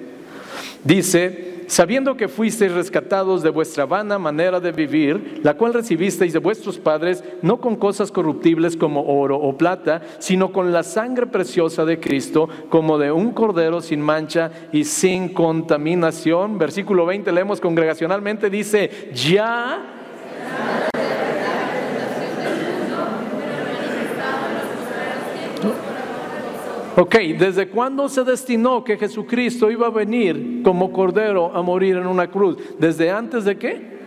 [0.85, 6.40] Dice, sabiendo que fuisteis rescatados de vuestra vana manera de vivir, la cual recibisteis de
[6.40, 11.85] vuestros padres, no con cosas corruptibles como oro o plata, sino con la sangre preciosa
[11.85, 16.59] de Cristo, como de un cordero sin mancha y sin contaminación.
[16.59, 20.00] Versículo 20 leemos congregacionalmente, dice, ya
[26.96, 32.07] Ok, ¿desde cuándo se destinó que Jesucristo iba a venir como cordero a morir en
[32.07, 32.57] una cruz?
[32.79, 34.00] ¿Desde antes de qué?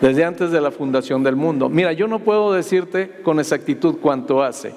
[0.00, 1.68] Desde antes de la fundación del mundo.
[1.68, 4.74] Mira, yo no puedo decirte con exactitud cuánto hace.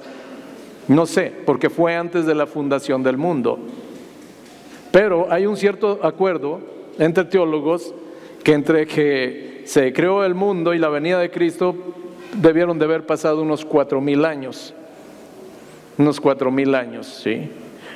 [0.88, 3.58] No sé, porque fue antes de la fundación del mundo.
[4.92, 6.62] Pero hay un cierto acuerdo
[7.00, 7.94] entre teólogos
[8.44, 11.76] que entre que se creó el mundo y la venida de Cristo
[12.40, 14.74] debieron de haber pasado unos cuatro mil años
[15.98, 17.50] unos cuatro mil años, ¿sí?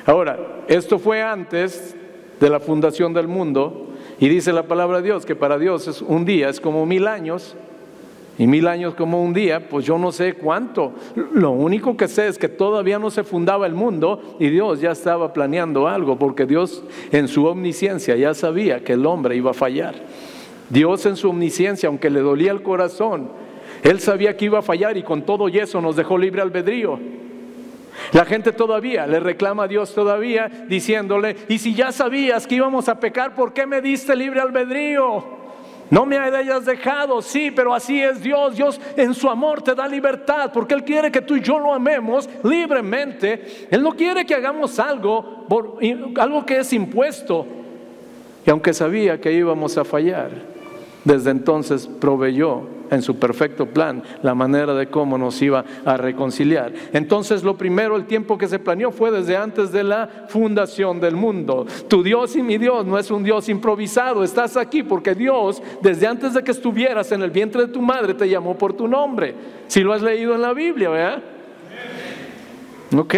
[0.05, 1.95] Ahora, esto fue antes
[2.39, 3.87] de la fundación del mundo
[4.19, 7.07] y dice la palabra de Dios que para Dios es un día es como mil
[7.07, 7.55] años
[8.37, 10.93] y mil años como un día, pues yo no sé cuánto.
[11.33, 14.91] Lo único que sé es que todavía no se fundaba el mundo y Dios ya
[14.91, 19.53] estaba planeando algo, porque Dios en su omnisciencia ya sabía que el hombre iba a
[19.53, 19.93] fallar.
[20.69, 23.29] Dios en su omnisciencia, aunque le dolía el corazón,
[23.83, 26.97] Él sabía que iba a fallar y con todo y eso nos dejó libre albedrío.
[28.13, 32.89] La gente todavía le reclama a Dios todavía diciéndole, y si ya sabías que íbamos
[32.89, 35.41] a pecar, ¿por qué me diste libre albedrío?
[35.91, 38.55] No me hayas dejado, sí, pero así es Dios.
[38.55, 41.73] Dios en su amor te da libertad porque Él quiere que tú y yo lo
[41.73, 43.67] amemos libremente.
[43.69, 45.45] Él no quiere que hagamos algo,
[46.15, 47.45] algo que es impuesto.
[48.45, 50.31] Y aunque sabía que íbamos a fallar,
[51.03, 56.71] desde entonces proveyó en su perfecto plan la manera de cómo nos iba a reconciliar.
[56.93, 61.15] Entonces lo primero, el tiempo que se planeó fue desde antes de la fundación del
[61.15, 61.65] mundo.
[61.87, 66.05] Tu Dios y mi Dios no es un Dios improvisado, estás aquí porque Dios desde
[66.05, 69.33] antes de que estuvieras en el vientre de tu madre te llamó por tu nombre.
[69.67, 71.23] Si lo has leído en la Biblia, ¿verdad?
[72.95, 73.15] Ok.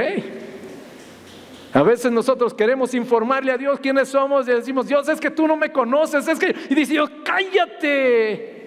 [1.74, 5.48] A veces nosotros queremos informarle a Dios quiénes somos y decimos, Dios es que tú
[5.48, 6.56] no me conoces, es que...
[6.70, 8.63] Y dice Dios, cállate.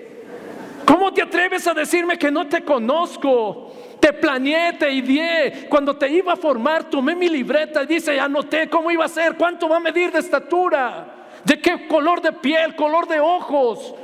[0.87, 3.73] ¿Cómo te atreves a decirme que no te conozco?
[3.99, 5.67] Te planeé, te ideé.
[5.69, 9.37] Cuando te iba a formar, tomé mi libreta y dice, anoté cómo iba a ser,
[9.37, 13.95] cuánto va a medir de estatura, de qué color de piel, color de ojos.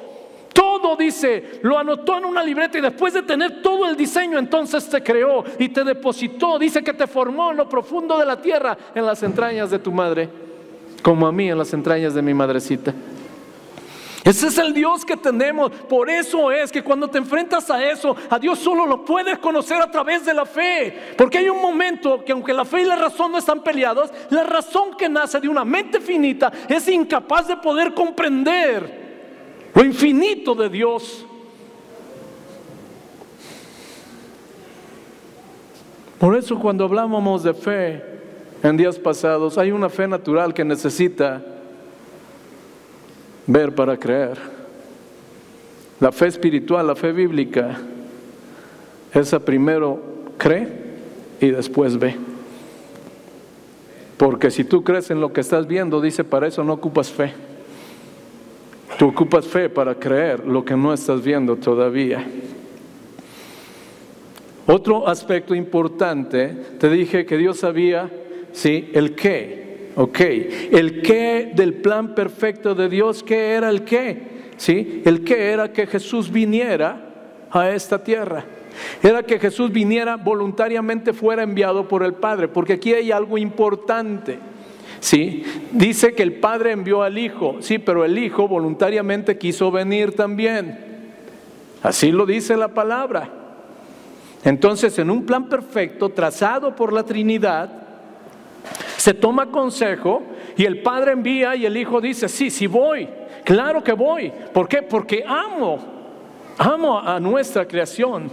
[0.53, 4.89] Todo dice, lo anotó en una libreta y después de tener todo el diseño, entonces
[4.89, 6.59] te creó y te depositó.
[6.59, 9.93] Dice que te formó en lo profundo de la tierra, en las entrañas de tu
[9.93, 10.29] madre,
[11.01, 12.93] como a mí en las entrañas de mi madrecita.
[14.25, 15.71] Ese es el Dios que tenemos.
[15.71, 19.83] Por eso es que cuando te enfrentas a eso, a Dios solo lo puedes conocer
[19.83, 21.15] a través de la fe.
[21.19, 24.45] Porque hay un momento que aunque la fe y la razón no están peleadas, la
[24.45, 30.69] razón que nace de una mente finita es incapaz de poder comprender lo infinito de
[30.69, 31.27] Dios.
[36.19, 38.05] Por eso cuando hablábamos de fe
[38.63, 41.43] en días pasados, hay una fe natural que necesita
[43.53, 44.39] ver para creer.
[46.01, 47.79] La fe espiritual, la fe bíblica,
[49.13, 50.01] esa primero
[50.39, 50.69] cree
[51.41, 52.17] y después ve.
[54.17, 57.33] Porque si tú crees en lo que estás viendo, dice, para eso no ocupas fe.
[58.99, 62.25] Tú ocupas fe para creer lo que no estás viendo todavía.
[64.67, 68.09] Otro aspecto importante, te dije que Dios sabía,
[68.53, 69.62] sí, el qué.
[69.95, 74.23] Ok, el qué del plan perfecto de Dios, ¿qué era el qué?
[74.57, 75.03] ¿Sí?
[75.05, 76.99] El qué era que Jesús viniera
[77.51, 78.45] a esta tierra.
[79.03, 84.39] Era que Jesús viniera voluntariamente fuera enviado por el Padre, porque aquí hay algo importante.
[85.01, 85.43] ¿Sí?
[85.73, 90.79] Dice que el Padre envió al Hijo, sí, pero el Hijo voluntariamente quiso venir también.
[91.83, 93.29] Así lo dice la palabra.
[94.45, 97.83] Entonces, en un plan perfecto trazado por la Trinidad,
[99.03, 100.23] se toma consejo
[100.57, 103.09] y el padre envía y el hijo dice, sí, sí voy,
[103.43, 104.33] claro que voy.
[104.53, 104.81] ¿Por qué?
[104.81, 105.81] Porque amo,
[106.57, 108.31] amo a nuestra creación.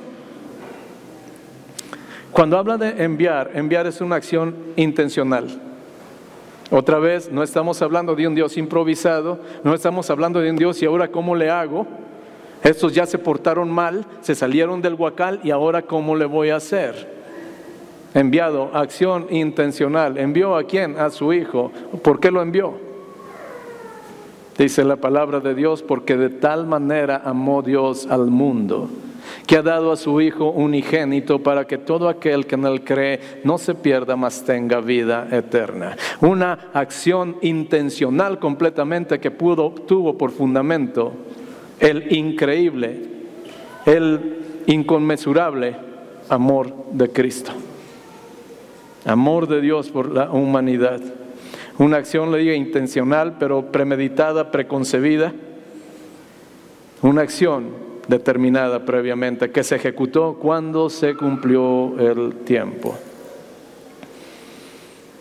[2.32, 5.48] Cuando habla de enviar, enviar es una acción intencional.
[6.70, 10.80] Otra vez, no estamos hablando de un Dios improvisado, no estamos hablando de un Dios
[10.84, 11.88] y ahora cómo le hago.
[12.62, 16.58] Estos ya se portaron mal, se salieron del huacal y ahora cómo le voy a
[16.58, 17.19] hacer.
[18.14, 20.18] Enviado, acción intencional.
[20.18, 20.98] ¿Envió a quién?
[20.98, 21.72] A su hijo.
[22.04, 22.90] ¿Por qué lo envió?
[24.60, 28.90] Dice la palabra de Dios, porque de tal manera amó Dios al mundo,
[29.48, 33.22] que ha dado a su Hijo unigénito para que todo aquel que en él cree
[33.46, 35.96] no se pierda, mas tenga vida eterna.
[36.20, 41.14] Una acción intencional completamente que pudo, tuvo por fundamento
[41.80, 43.00] el increíble,
[43.86, 45.78] el inconmensurable
[46.28, 47.54] amor de Cristo.
[49.06, 51.00] Amor de Dios por la humanidad.
[51.78, 55.34] Una acción, le digo, intencional, pero premeditada, preconcebida.
[57.02, 57.70] Una acción
[58.10, 62.98] determinada previamente, que se ejecutó cuando se cumplió el tiempo.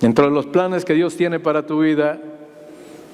[0.01, 2.19] Dentro de los planes que Dios tiene para tu vida,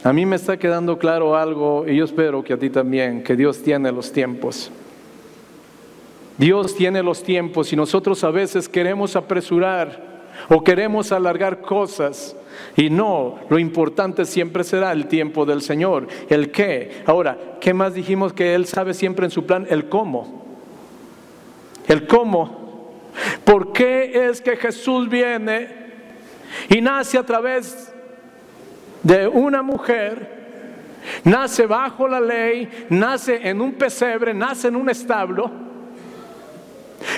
[0.05, 3.37] a mí me está quedando claro algo y yo espero que a ti también, que
[3.37, 4.71] Dios tiene los tiempos.
[6.39, 10.14] Dios tiene los tiempos y nosotros a veces queremos apresurar
[10.49, 12.37] o queremos alargar cosas
[12.77, 16.07] y no, lo importante siempre será el tiempo del Señor.
[16.29, 17.03] ¿El qué?
[17.07, 19.67] Ahora, ¿qué más dijimos que Él sabe siempre en su plan?
[19.71, 20.45] El cómo.
[21.87, 22.93] El cómo.
[23.45, 25.69] ¿Por qué es que Jesús viene
[26.69, 27.93] y nace a través
[29.03, 30.35] de una mujer?
[31.25, 35.51] Nace bajo la ley, nace en un pesebre, nace en un establo.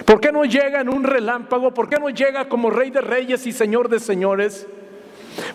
[0.04, 1.72] ¿Por qué no llega en un relámpago?
[1.72, 4.66] ¿Por qué no llega como rey de reyes y señor de señores?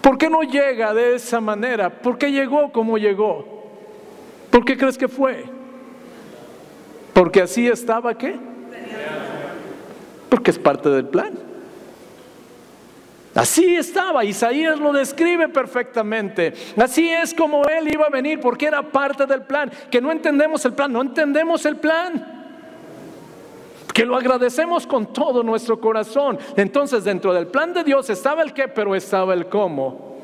[0.01, 1.89] ¿Por qué no llega de esa manera?
[1.89, 3.61] ¿Por qué llegó como llegó?
[4.49, 5.45] ¿Por qué crees que fue?
[7.13, 8.35] Porque así estaba qué?
[10.29, 11.33] Porque es parte del plan.
[13.33, 16.53] Así estaba, Isaías lo describe perfectamente.
[16.77, 19.71] Así es como él iba a venir, porque era parte del plan.
[19.89, 22.40] Que no entendemos el plan, no entendemos el plan
[23.91, 26.37] que lo agradecemos con todo nuestro corazón.
[26.55, 30.17] Entonces dentro del plan de Dios estaba el qué, pero estaba el cómo.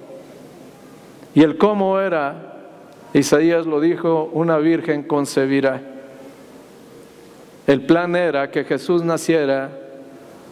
[1.33, 2.55] Y el cómo era,
[3.13, 5.81] Isaías lo dijo, una virgen concebirá.
[7.65, 9.69] El plan era que Jesús naciera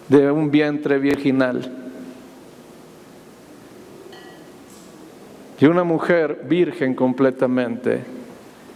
[0.09, 1.71] de un vientre virginal.
[5.59, 8.03] Y una mujer virgen completamente.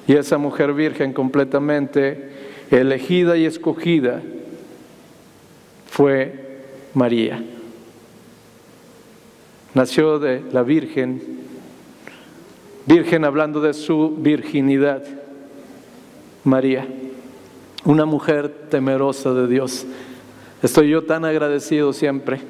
[0.07, 2.38] Y esa mujer virgen completamente
[2.71, 4.21] elegida y escogida
[5.87, 6.61] fue
[6.93, 7.43] María.
[9.73, 11.21] Nació de la Virgen,
[12.85, 15.03] Virgen hablando de su virginidad,
[16.43, 16.87] María,
[17.85, 19.85] una mujer temerosa de Dios.
[20.63, 22.41] Estoy yo tan agradecido siempre.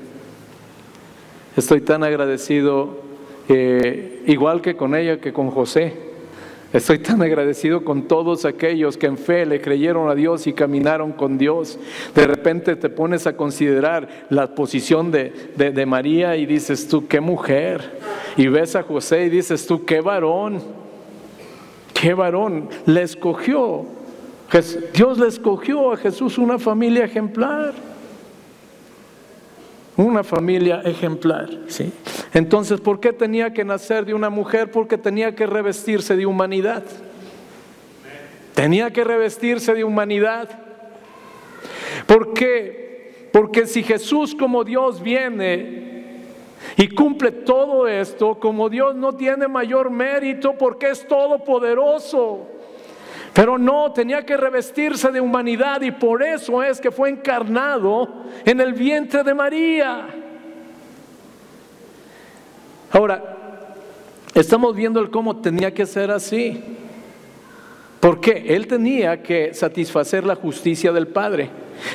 [1.58, 3.02] Estoy tan agradecido,
[3.50, 6.09] eh, igual que con ella, que con José
[6.72, 11.14] Estoy tan agradecido con todos aquellos que en fe le creyeron a Dios y caminaron
[11.14, 11.80] con Dios.
[12.14, 17.22] De repente te pones a considerar la posición de, de, María y dices tú, qué
[17.22, 18.00] mujer.
[18.38, 20.62] Y ves a José y dices tú, qué varón.
[22.00, 22.70] Qué varón.
[22.86, 23.86] Le escogió.
[24.94, 27.74] Dios le escogió a Jesús una familia ejemplar
[30.04, 31.50] una familia ejemplar.
[31.68, 31.92] ¿sí?
[32.34, 34.72] Entonces, ¿por qué tenía que nacer de una mujer?
[34.72, 36.84] Porque tenía que revestirse de humanidad.
[38.56, 40.50] Tenía que revestirse de humanidad.
[42.06, 43.30] ¿Por qué?
[43.34, 46.24] Porque si Jesús como Dios viene
[46.78, 52.48] y cumple todo esto, como Dios no tiene mayor mérito porque es todopoderoso.
[53.34, 58.60] Pero no, tenía que revestirse de humanidad y por eso es que fue encarnado en
[58.60, 60.08] el vientre de María.
[62.92, 63.38] Ahora,
[64.34, 66.78] estamos viendo el cómo tenía que ser así.
[68.00, 71.50] Porque él tenía que satisfacer la justicia del Padre.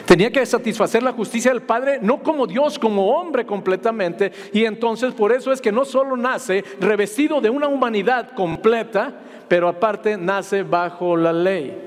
[0.06, 4.32] Tenía que satisfacer la justicia del Padre, no como Dios, como hombre completamente.
[4.52, 9.12] Y entonces por eso es que no solo nace revestido de una humanidad completa,
[9.48, 11.84] pero aparte nace bajo la ley.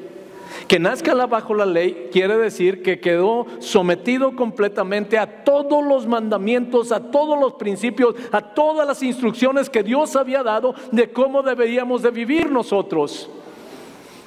[0.68, 6.92] Que nazca bajo la ley quiere decir que quedó sometido completamente a todos los mandamientos,
[6.92, 12.02] a todos los principios, a todas las instrucciones que Dios había dado de cómo deberíamos
[12.02, 13.30] de vivir nosotros.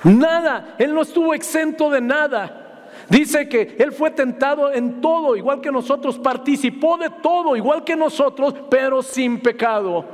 [0.05, 2.70] Nada, Él no estuvo exento de nada.
[3.11, 7.97] Dice que Él fue tentado en todo, igual que nosotros, participó de todo, igual que
[7.97, 10.05] nosotros, pero sin pecado.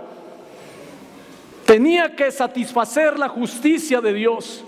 [1.66, 4.64] Tenía que satisfacer la justicia de Dios.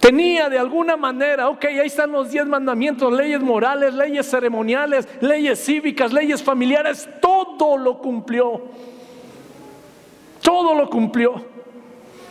[0.00, 5.62] Tenía de alguna manera, ok, ahí están los diez mandamientos, leyes morales, leyes ceremoniales, leyes
[5.62, 8.62] cívicas, leyes familiares, todo lo cumplió.
[10.40, 11.44] Todo lo cumplió.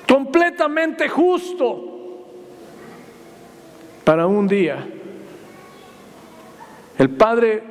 [0.07, 1.92] Completamente justo.
[4.03, 4.85] Para un día.
[6.97, 7.63] El Padre,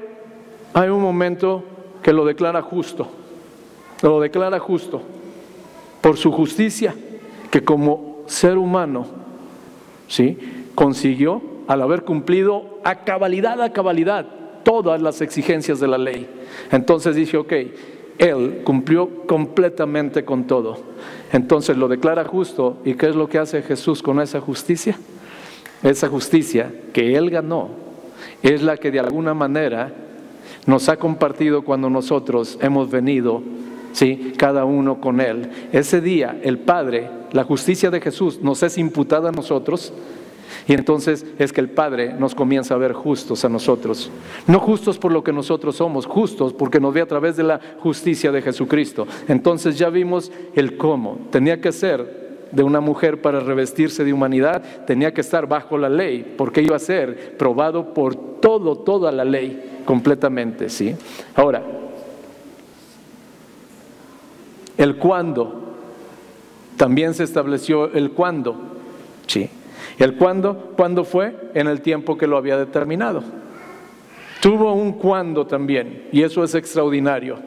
[0.72, 1.64] hay un momento
[2.02, 3.08] que lo declara justo.
[4.02, 5.02] Lo declara justo
[6.00, 6.94] por su justicia,
[7.50, 9.06] que como ser humano,
[10.08, 10.36] ¿sí?
[10.74, 14.26] consiguió al haber cumplido a cabalidad, a cabalidad,
[14.64, 16.28] todas las exigencias de la ley.
[16.72, 17.52] Entonces dice, ok,
[18.18, 20.78] él cumplió completamente con todo.
[21.32, 22.78] Entonces lo declara justo.
[22.84, 24.98] ¿Y qué es lo que hace Jesús con esa justicia?
[25.82, 27.70] Esa justicia que Él ganó
[28.42, 29.92] es la que de alguna manera
[30.66, 33.42] nos ha compartido cuando nosotros hemos venido,
[33.92, 34.32] ¿sí?
[34.36, 35.50] cada uno con Él.
[35.72, 39.92] Ese día el Padre, la justicia de Jesús nos es imputada a nosotros
[40.68, 44.10] y entonces es que el Padre nos comienza a ver justos a nosotros.
[44.46, 47.60] No justos por lo que nosotros somos, justos porque nos ve a través de la
[47.80, 49.06] justicia de Jesucristo.
[49.28, 51.18] Entonces ya vimos el cómo.
[51.30, 52.21] Tenía que ser
[52.52, 56.76] de una mujer para revestirse de humanidad, tenía que estar bajo la ley, porque iba
[56.76, 60.94] a ser probado por todo, toda la ley completamente, ¿sí?
[61.34, 61.62] Ahora,
[64.76, 65.60] el cuándo,
[66.76, 68.56] también se estableció el cuándo,
[69.26, 69.48] ¿sí?
[69.98, 70.72] ¿El cuándo?
[70.76, 71.34] ¿Cuándo fue?
[71.54, 73.22] En el tiempo que lo había determinado.
[74.40, 77.38] Tuvo un cuándo también, y eso es extraordinario.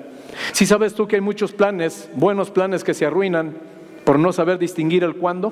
[0.53, 3.53] Si sabes tú que hay muchos planes, buenos planes que se arruinan
[4.05, 5.51] por no saber distinguir el cuándo.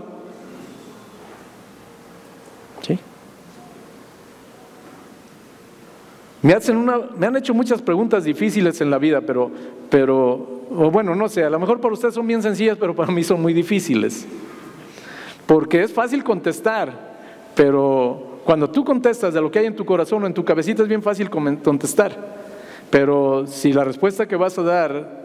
[2.81, 2.97] ¿Sí?
[6.43, 9.51] Me, hacen una, me han hecho muchas preguntas difíciles en la vida, pero,
[9.89, 13.11] pero o bueno, no sé, a lo mejor para ustedes son bien sencillas, pero para
[13.11, 14.25] mí son muy difíciles.
[15.45, 16.93] Porque es fácil contestar,
[17.55, 20.83] pero cuando tú contestas de lo que hay en tu corazón o en tu cabecita
[20.83, 22.43] es bien fácil contestar.
[22.89, 25.22] Pero si la respuesta que vas a dar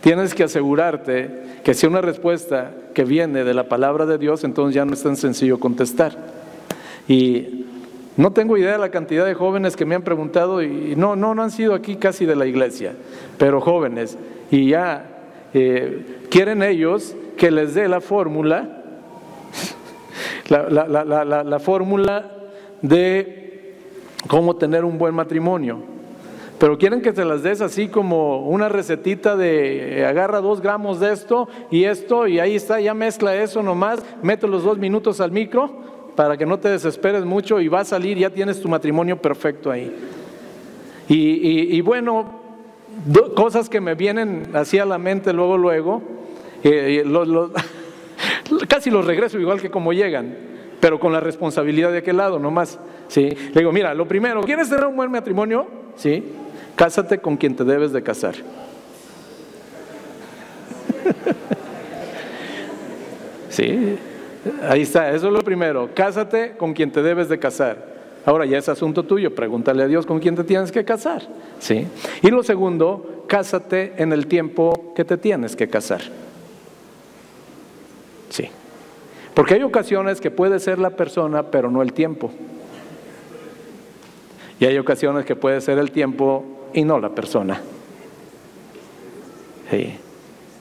[0.00, 4.74] tienes que asegurarte que sea una respuesta que viene de la palabra de Dios, entonces
[4.74, 6.16] ya no es tan sencillo contestar.
[7.06, 7.66] Y
[8.16, 11.34] no tengo idea de la cantidad de jóvenes que me han preguntado, y no, no,
[11.34, 12.94] no han sido aquí casi de la iglesia,
[13.38, 14.16] pero jóvenes,
[14.50, 15.04] y ya
[15.54, 18.80] eh, quieren ellos que les dé la fórmula
[20.48, 22.30] la, fórmula
[22.82, 23.76] de
[24.28, 25.78] cómo tener un buen matrimonio.
[26.60, 31.00] Pero quieren que se las des así como una recetita de eh, agarra dos gramos
[31.00, 35.22] de esto y esto y ahí está, ya mezcla eso nomás, mete los dos minutos
[35.22, 38.68] al micro para que no te desesperes mucho y va a salir, ya tienes tu
[38.68, 39.90] matrimonio perfecto ahí.
[41.08, 42.26] Y, bueno,
[43.34, 46.02] cosas que me vienen así a la mente luego, luego,
[46.62, 47.50] eh, los
[48.68, 50.36] Casi los regreso igual que como llegan,
[50.78, 52.78] pero con la responsabilidad de aquel lado nomás.
[53.08, 53.22] ¿sí?
[53.30, 55.66] Le digo, mira, lo primero, ¿quieres tener un buen matrimonio?
[55.96, 56.22] ¿Sí?
[56.80, 58.36] Cásate con quien te debes de casar.
[63.50, 63.98] sí,
[64.66, 65.90] ahí está, eso es lo primero.
[65.94, 67.84] Cásate con quien te debes de casar.
[68.24, 71.20] Ahora ya es asunto tuyo, pregúntale a Dios con quién te tienes que casar.
[71.58, 71.86] ¿sí?
[72.22, 76.00] Y lo segundo, cásate en el tiempo que te tienes que casar.
[78.30, 78.48] Sí.
[79.34, 82.30] Porque hay ocasiones que puede ser la persona, pero no el tiempo.
[84.58, 87.60] Y hay ocasiones que puede ser el tiempo y no la persona.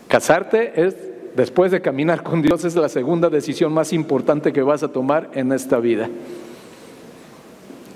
[0.08, 0.96] Casarte es,
[1.36, 5.30] después de caminar con Dios, es la segunda decisión más importante que vas a tomar
[5.34, 6.10] en esta vida.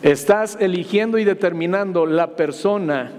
[0.01, 3.11] Estás eligiendo y determinando la persona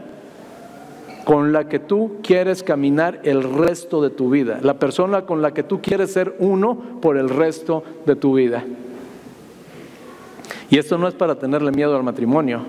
[1.25, 5.55] con la que tú quieres caminar el resto de tu vida, la persona con la
[5.55, 8.65] que tú quieres ser uno por el resto de tu vida.
[10.71, 12.63] Y esto no es para tenerle miedo al matrimonio,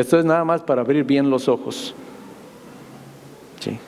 [0.00, 1.94] esto es nada más para abrir bien los ojos.
[3.60, 3.78] Sí.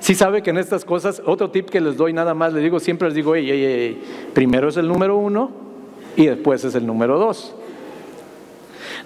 [0.00, 2.78] Sí sabe que en estas cosas, otro tip que les doy nada más, les digo,
[2.78, 3.32] siempre les digo,
[4.34, 5.50] primero es el número uno
[6.16, 7.54] y después es el número dos.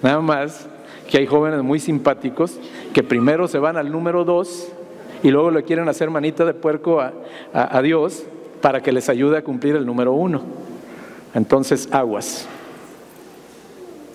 [0.01, 0.67] Nada más
[1.09, 2.57] que hay jóvenes muy simpáticos
[2.93, 4.69] que primero se van al número dos
[5.23, 8.23] y luego le quieren hacer manita de puerco a, Dios
[8.61, 10.41] para que les ayude a cumplir el número uno.
[11.33, 12.47] Entonces, aguas,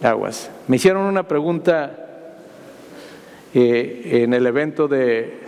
[0.03, 0.51] aguas.
[0.69, 2.07] Me hicieron una pregunta
[3.55, 5.39] eh, en el evento de,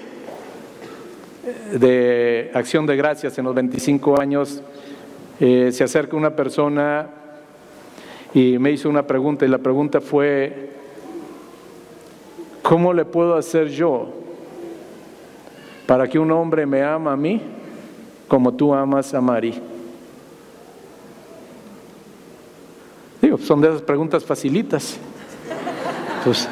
[1.72, 4.62] de Acción de Gracias en los 25 años.
[5.40, 7.08] Eh, se acerca una persona
[8.34, 10.68] y me hizo una pregunta y la pregunta fue,
[12.68, 14.08] ¿Cómo le puedo hacer yo
[15.86, 17.40] para que un hombre me ama a mí
[18.28, 19.54] como tú amas a Mari?
[23.48, 24.98] Son de esas preguntas facilitas.
[26.22, 26.46] Pues,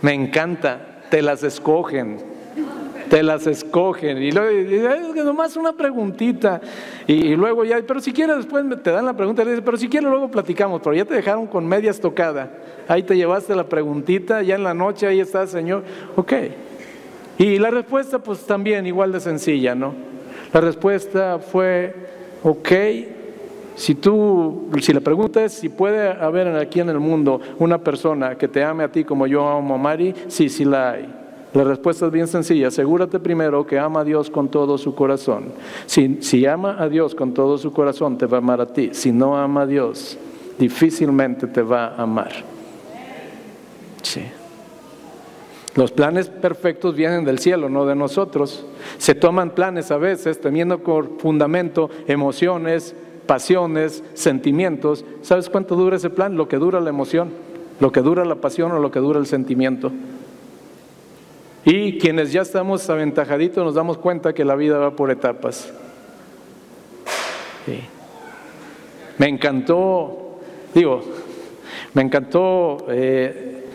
[0.00, 2.38] me encanta, te las escogen
[3.10, 4.22] te las escogen.
[4.22, 6.60] Y luego, es nomás una preguntita.
[7.06, 10.30] Y, luego ya, pero si quieres, después te dan la pregunta, pero si quieres, luego
[10.30, 12.50] platicamos, pero ya te dejaron con medias tocada.
[12.86, 15.84] Ahí te llevaste la preguntita, ya en la noche ahí está, Señor.
[16.16, 16.34] Ok.
[17.38, 19.94] Y la respuesta, pues también igual de sencilla, ¿no?
[20.52, 21.94] La respuesta fue,
[22.42, 22.72] ok,
[23.78, 28.36] Si tú, si la pregunta es si puede haber aquí en el mundo una persona
[28.36, 31.08] que te ame a ti como yo amo a Mari, sí, sí la hay.
[31.54, 32.68] La respuesta es bien sencilla.
[32.68, 35.52] Asegúrate primero que ama a Dios con todo su corazón.
[35.86, 38.90] Si, si ama a Dios con todo su corazón, te va a amar a ti.
[38.94, 40.18] Si no ama a Dios,
[40.58, 42.32] difícilmente te va a amar.
[44.02, 44.22] Sí.
[45.76, 48.66] Los planes perfectos vienen del cielo, no de nosotros.
[48.98, 52.96] Se toman planes a veces teniendo por fundamento emociones,
[53.28, 55.04] pasiones, sentimientos.
[55.22, 56.36] ¿Sabes cuánto dura ese plan?
[56.36, 57.30] Lo que dura la emoción,
[57.78, 59.92] lo que dura la pasión o lo que dura el sentimiento.
[61.64, 65.70] Y quienes ya estamos aventajaditos nos damos cuenta que la vida va por etapas.
[69.18, 70.38] Me encantó,
[70.74, 71.02] digo,
[71.92, 73.66] me encantó, eh,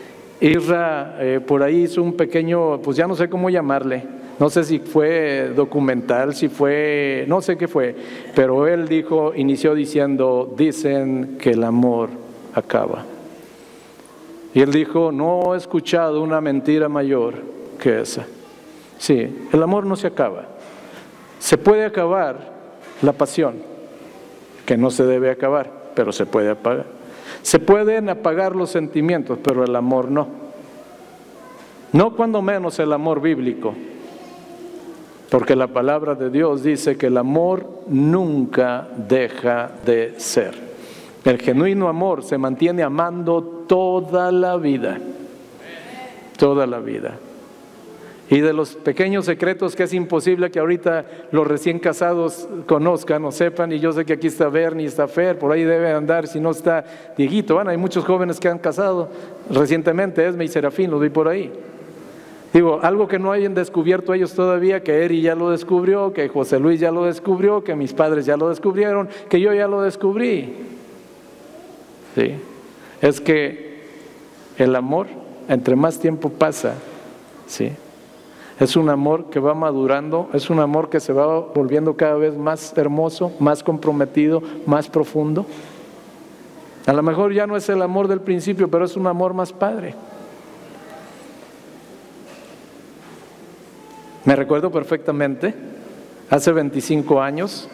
[0.41, 4.03] eh, por ahí hizo un pequeño, pues ya no sé cómo llamarle,
[4.39, 7.95] no sé si fue documental, si fue, no sé qué fue,
[8.35, 12.09] pero él dijo, inició diciendo, dicen que el amor
[12.53, 13.05] acaba.
[14.53, 17.35] Y él dijo, no he escuchado una mentira mayor
[17.79, 18.25] que esa.
[18.97, 20.45] Sí, el amor no se acaba.
[21.39, 22.53] Se puede acabar
[23.01, 23.55] la pasión,
[24.65, 26.85] que no se debe acabar, pero se puede apagar.
[27.41, 30.27] Se pueden apagar los sentimientos, pero el amor no.
[31.91, 33.75] No cuando menos el amor bíblico,
[35.33, 40.53] porque la palabra de Dios dice que el amor nunca deja de ser.
[41.25, 44.99] El genuino amor se mantiene amando toda la vida,
[46.37, 47.17] toda la vida
[48.29, 53.31] y de los pequeños secretos que es imposible que ahorita los recién casados conozcan o
[53.31, 53.71] sepan.
[53.71, 56.51] Y yo sé que aquí está Bernie, está Fer, por ahí debe andar, si no
[56.51, 56.85] está
[57.17, 57.55] Dieguito.
[57.55, 59.09] Bueno, hay muchos jóvenes que han casado
[59.49, 61.51] recientemente, Esme y Serafín, los vi por ahí.
[62.53, 66.59] Digo, algo que no hayan descubierto ellos todavía, que Eri ya lo descubrió, que José
[66.59, 70.53] Luis ya lo descubrió, que mis padres ya lo descubrieron, que yo ya lo descubrí.
[72.13, 72.35] ¿Sí?
[73.01, 73.81] Es que
[74.59, 75.07] el amor,
[75.49, 76.75] entre más tiempo pasa,
[77.47, 77.71] ¿sí?
[78.59, 82.37] Es un amor que va madurando, es un amor que se va volviendo cada vez
[82.37, 85.47] más hermoso, más comprometido, más profundo.
[86.85, 89.51] A lo mejor ya no es el amor del principio, pero es un amor más
[89.51, 89.95] padre.
[94.25, 95.53] Me recuerdo perfectamente,
[96.29, 97.67] hace 25 años,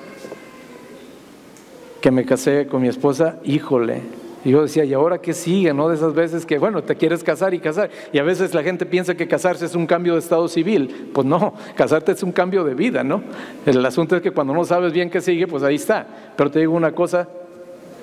[2.02, 4.02] que me casé con mi esposa, híjole,
[4.44, 5.74] y yo decía, ¿y ahora qué sigue?
[5.74, 5.90] ¿No?
[5.90, 7.90] De esas veces que, bueno, te quieres casar y casar.
[8.14, 11.10] Y a veces la gente piensa que casarse es un cambio de estado civil.
[11.14, 13.22] Pues no, casarte es un cambio de vida, ¿no?
[13.66, 16.08] El asunto es que cuando no sabes bien qué sigue, pues ahí está.
[16.38, 17.28] Pero te digo una cosa,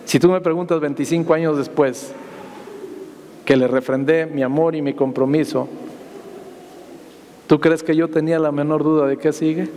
[0.05, 2.13] si tú me preguntas 25 años después,
[3.47, 5.69] que le refrendé mi amor y mi compromiso,
[7.47, 9.69] ¿tú crees que yo tenía la menor duda de qué sigue?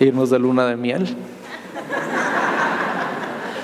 [0.00, 1.16] Irnos de luna de miel.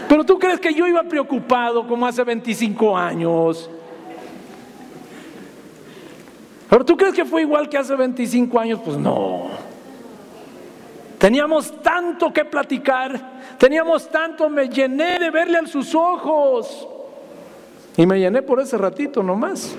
[0.09, 3.71] Pero tú crees que yo iba preocupado como hace 25 años.
[6.69, 8.81] Pero tú crees que fue igual que hace 25 años?
[8.85, 9.51] Pues no.
[11.19, 16.89] Teníamos tanto que platicar, teníamos tanto, me llené de verle a sus ojos.
[17.97, 19.77] Y me llené por ese ratito nomás.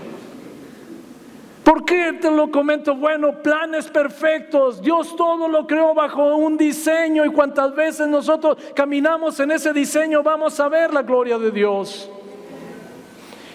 [1.71, 2.93] ¿Por qué te lo comento?
[2.93, 4.81] Bueno, planes perfectos.
[4.81, 10.21] Dios todo lo creó bajo un diseño y cuantas veces nosotros caminamos en ese diseño
[10.21, 12.09] vamos a ver la gloria de Dios.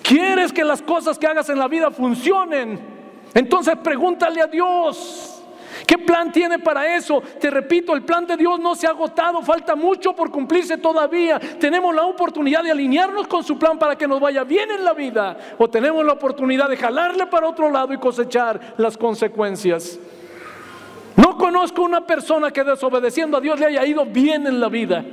[0.02, 2.80] ¿Quieres que las cosas que hagas en la vida funcionen?
[3.34, 5.35] Entonces pregúntale a Dios.
[5.86, 7.22] ¿Qué plan tiene para eso?
[7.40, 11.38] Te repito, el plan de Dios no se ha agotado, falta mucho por cumplirse todavía.
[11.38, 14.94] Tenemos la oportunidad de alinearnos con su plan para que nos vaya bien en la
[14.94, 20.00] vida o tenemos la oportunidad de jalarle para otro lado y cosechar las consecuencias.
[21.14, 25.04] No conozco una persona que desobedeciendo a Dios le haya ido bien en la vida.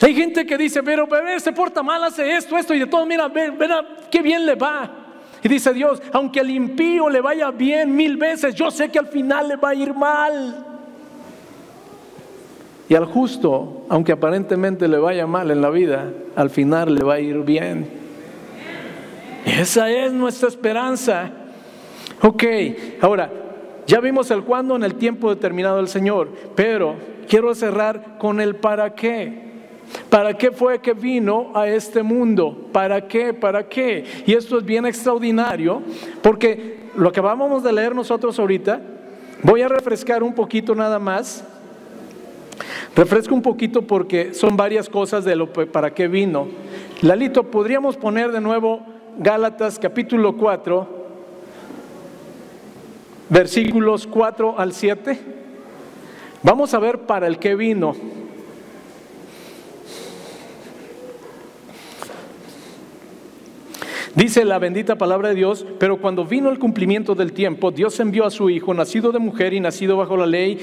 [0.00, 3.04] Hay gente que dice, pero bebé se porta mal, hace esto, esto y de todo,
[3.04, 4.97] mira, mira qué bien le va.
[5.42, 9.06] Y dice Dios, aunque al impío le vaya bien mil veces, yo sé que al
[9.06, 10.66] final le va a ir mal.
[12.88, 17.14] Y al justo, aunque aparentemente le vaya mal en la vida, al final le va
[17.14, 17.86] a ir bien.
[19.44, 21.30] Esa es nuestra esperanza.
[22.22, 22.44] Ok,
[23.00, 23.30] ahora,
[23.86, 26.96] ya vimos el cuándo en el tiempo determinado del Señor, pero
[27.28, 29.47] quiero cerrar con el para qué.
[30.08, 32.68] ¿Para qué fue que vino a este mundo?
[32.72, 33.34] ¿Para qué?
[33.34, 34.04] ¿Para qué?
[34.26, 35.82] Y esto es bien extraordinario
[36.22, 38.80] porque lo que vamos de leer nosotros ahorita,
[39.42, 41.44] voy a refrescar un poquito nada más.
[42.96, 46.48] Refresco un poquito porque son varias cosas de lo para qué vino.
[47.02, 48.80] Lalito, ¿podríamos poner de nuevo
[49.18, 50.88] Gálatas capítulo 4,
[53.28, 55.20] versículos 4 al 7?
[56.42, 57.94] Vamos a ver para el que vino.
[64.18, 68.26] Dice la bendita palabra de Dios, pero cuando vino el cumplimiento del tiempo, Dios envió
[68.26, 70.58] a su Hijo, nacido de mujer y nacido bajo la ley.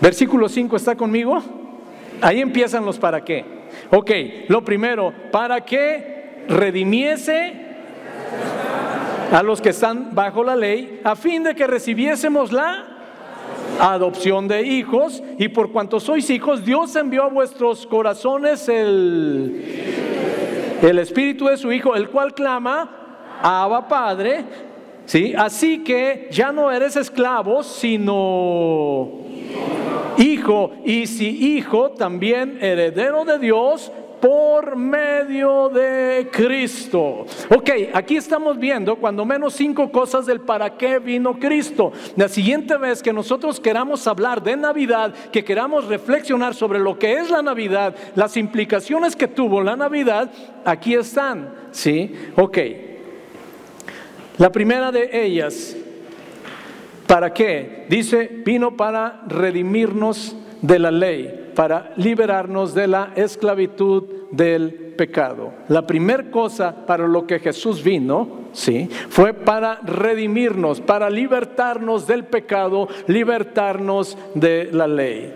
[0.00, 1.40] Versículo 5, ¿está conmigo?
[2.20, 3.44] Ahí empiezan los para qué.
[3.90, 4.10] Ok,
[4.48, 7.52] lo primero, para que redimiese
[9.30, 12.86] a los que están bajo la ley, a fin de que recibiésemos la
[13.78, 20.09] adopción de hijos, y por cuanto sois hijos, Dios envió a vuestros corazones el
[20.82, 24.44] el espíritu de su hijo, el cual clama, Abba Padre,
[25.04, 25.34] ¿sí?
[25.36, 29.08] Así que ya no eres esclavo, sino
[30.18, 33.90] hijo, y si hijo, también heredero de Dios
[34.20, 37.26] por medio de Cristo.
[37.48, 41.92] Ok, aquí estamos viendo cuando menos cinco cosas del para qué vino Cristo.
[42.16, 47.14] La siguiente vez que nosotros queramos hablar de Navidad, que queramos reflexionar sobre lo que
[47.14, 50.30] es la Navidad, las implicaciones que tuvo la Navidad,
[50.64, 51.54] aquí están.
[51.70, 52.12] ¿Sí?
[52.36, 52.58] Ok.
[54.38, 55.76] La primera de ellas,
[57.06, 57.84] ¿para qué?
[57.88, 65.52] Dice, vino para redimirnos de la ley, para liberarnos de la esclavitud del pecado.
[65.68, 72.24] La primera cosa para lo que Jesús vino, sí, fue para redimirnos, para libertarnos del
[72.24, 75.34] pecado, libertarnos de la ley.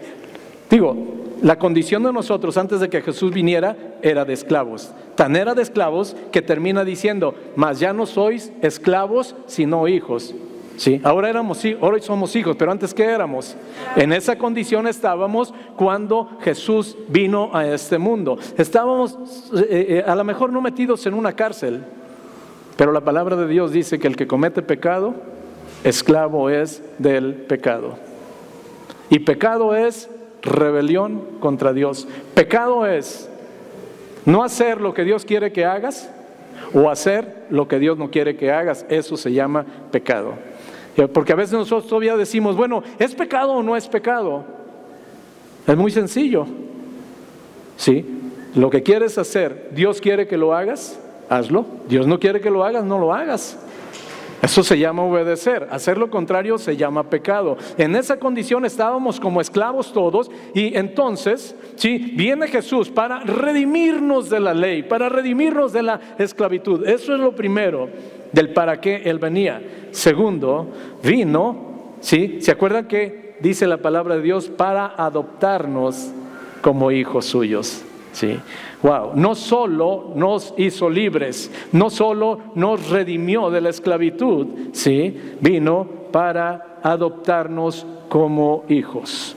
[0.71, 0.97] Digo,
[1.43, 4.95] la condición de nosotros antes de que Jesús viniera era de esclavos.
[5.17, 10.35] Tan era de esclavos que termina diciendo, mas ya no sois esclavos, sino hijos.
[10.77, 11.01] ¿Sí?
[11.05, 13.57] Ahora, éramos, ahora somos hijos, pero antes ¿qué éramos?
[13.95, 18.39] En esa condición estábamos cuando Jesús vino a este mundo.
[18.57, 19.17] Estábamos
[19.55, 21.85] eh, eh, a lo mejor no metidos en una cárcel,
[22.77, 25.15] pero la palabra de Dios dice que el que comete pecado,
[25.85, 27.97] esclavo es del pecado.
[29.11, 30.11] Y pecado es
[30.43, 32.09] rebelión contra Dios.
[32.35, 33.29] Pecado es
[34.25, 36.11] no hacer lo que Dios quiere que hagas
[36.73, 38.85] o hacer lo que Dios no quiere que hagas.
[38.89, 40.35] Eso se llama pecado.
[41.13, 44.45] Porque a veces nosotros todavía decimos, bueno, ¿es pecado o no es pecado?
[45.67, 46.47] Es muy sencillo.
[47.77, 48.05] ¿Sí?
[48.55, 51.67] Lo que quieres hacer, Dios quiere que lo hagas, hazlo.
[51.89, 53.59] Dios no quiere que lo hagas, no lo hagas.
[54.43, 55.69] Eso se llama obedecer.
[55.71, 57.57] Hacer lo contrario se llama pecado.
[57.79, 64.41] En esa condición estábamos como esclavos todos y entonces, sí, viene Jesús para redimirnos de
[64.41, 66.87] la ley, para redimirnos de la esclavitud.
[66.87, 67.89] Eso es lo primero
[68.33, 69.63] del para qué Él venía.
[69.93, 70.69] Segundo,
[71.03, 72.39] vino, ¿sí?
[72.41, 76.11] ¿Se acuerdan que dice la palabra de Dios para adoptarnos
[76.61, 77.83] como hijos suyos?
[78.15, 78.39] ¿Sí?
[78.81, 85.37] Wow, no solo nos hizo libres, no solo nos redimió de la esclavitud, ¿sí?
[85.41, 89.35] Vino para adoptarnos como hijos.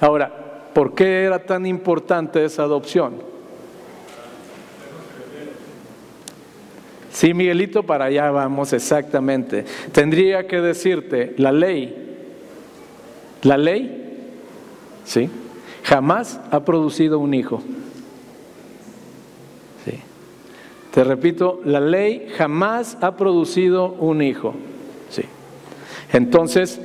[0.00, 0.32] Ahora,
[0.72, 3.14] ¿por qué era tan importante esa adopción?
[7.10, 9.64] Sí, Miguelito, para allá vamos exactamente.
[9.90, 12.16] Tendría que decirte, la ley,
[13.42, 14.30] la ley,
[15.04, 15.28] ¿sí?
[15.88, 17.62] Jamás ha producido un hijo.
[19.86, 19.92] Sí.
[20.92, 24.54] Te repito, la ley jamás ha producido un hijo.
[25.08, 25.22] Sí.
[26.12, 26.78] Entonces,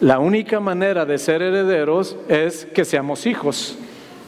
[0.00, 3.78] la única manera de ser herederos es que seamos hijos,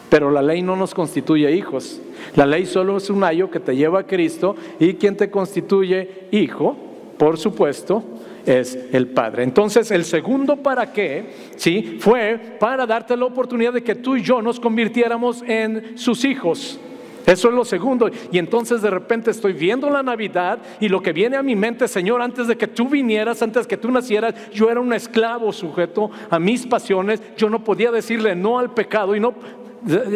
[0.09, 2.01] pero la ley no nos constituye hijos.
[2.37, 6.29] La ley solo es un ayo que te lleva a Cristo y quien te constituye
[6.31, 6.77] hijo,
[7.19, 8.05] por supuesto,
[8.47, 9.43] es el Padre.
[9.43, 11.27] Entonces, el segundo para qué,
[11.57, 11.99] ¿sí?
[12.01, 16.79] Fue para darte la oportunidad de que tú y yo nos convirtiéramos en sus hijos.
[17.27, 18.11] Eso es lo segundo.
[18.31, 21.87] Y entonces de repente estoy viendo la Navidad y lo que viene a mi mente,
[21.87, 26.11] Señor, antes de que tú vinieras, antes que tú nacieras, yo era un esclavo sujeto
[26.31, 27.23] a mis pasiones.
[27.37, 29.35] Yo no podía decirle no al pecado y no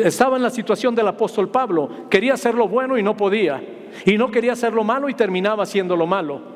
[0.05, 1.89] estaba en la situación del apóstol Pablo.
[2.11, 3.63] Quería hacer lo bueno y no podía.
[4.05, 6.56] Y no quería hacer lo malo y terminaba haciendo lo malo.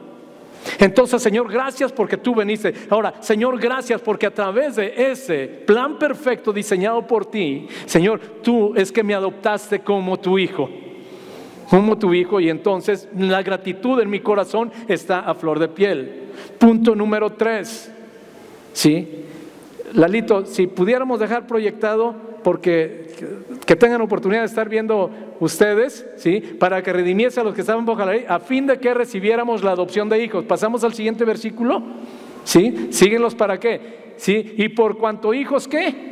[0.78, 2.74] Entonces, Señor, gracias porque tú veniste.
[2.88, 8.74] Ahora, Señor, gracias porque a través de ese plan perfecto diseñado por ti, Señor, tú
[8.76, 10.68] es que me adoptaste como tu hijo.
[11.68, 16.24] Como tu hijo y entonces la gratitud en mi corazón está a flor de piel.
[16.58, 17.92] Punto número tres.
[18.72, 19.24] ¿Sí?
[19.92, 23.06] Lalito, si pudiéramos dejar proyectado porque
[23.66, 25.10] que tengan oportunidad de estar viendo
[25.40, 26.40] ustedes, ¿sí?
[26.40, 29.62] Para que redimiese a los que estaban bajo la ley, a fin de que recibiéramos
[29.62, 30.44] la adopción de hijos.
[30.44, 31.82] Pasamos al siguiente versículo,
[32.44, 32.88] ¿sí?
[32.90, 34.54] Síguenlos para qué, ¿sí?
[34.56, 36.10] Y por cuanto hijos, ¿qué?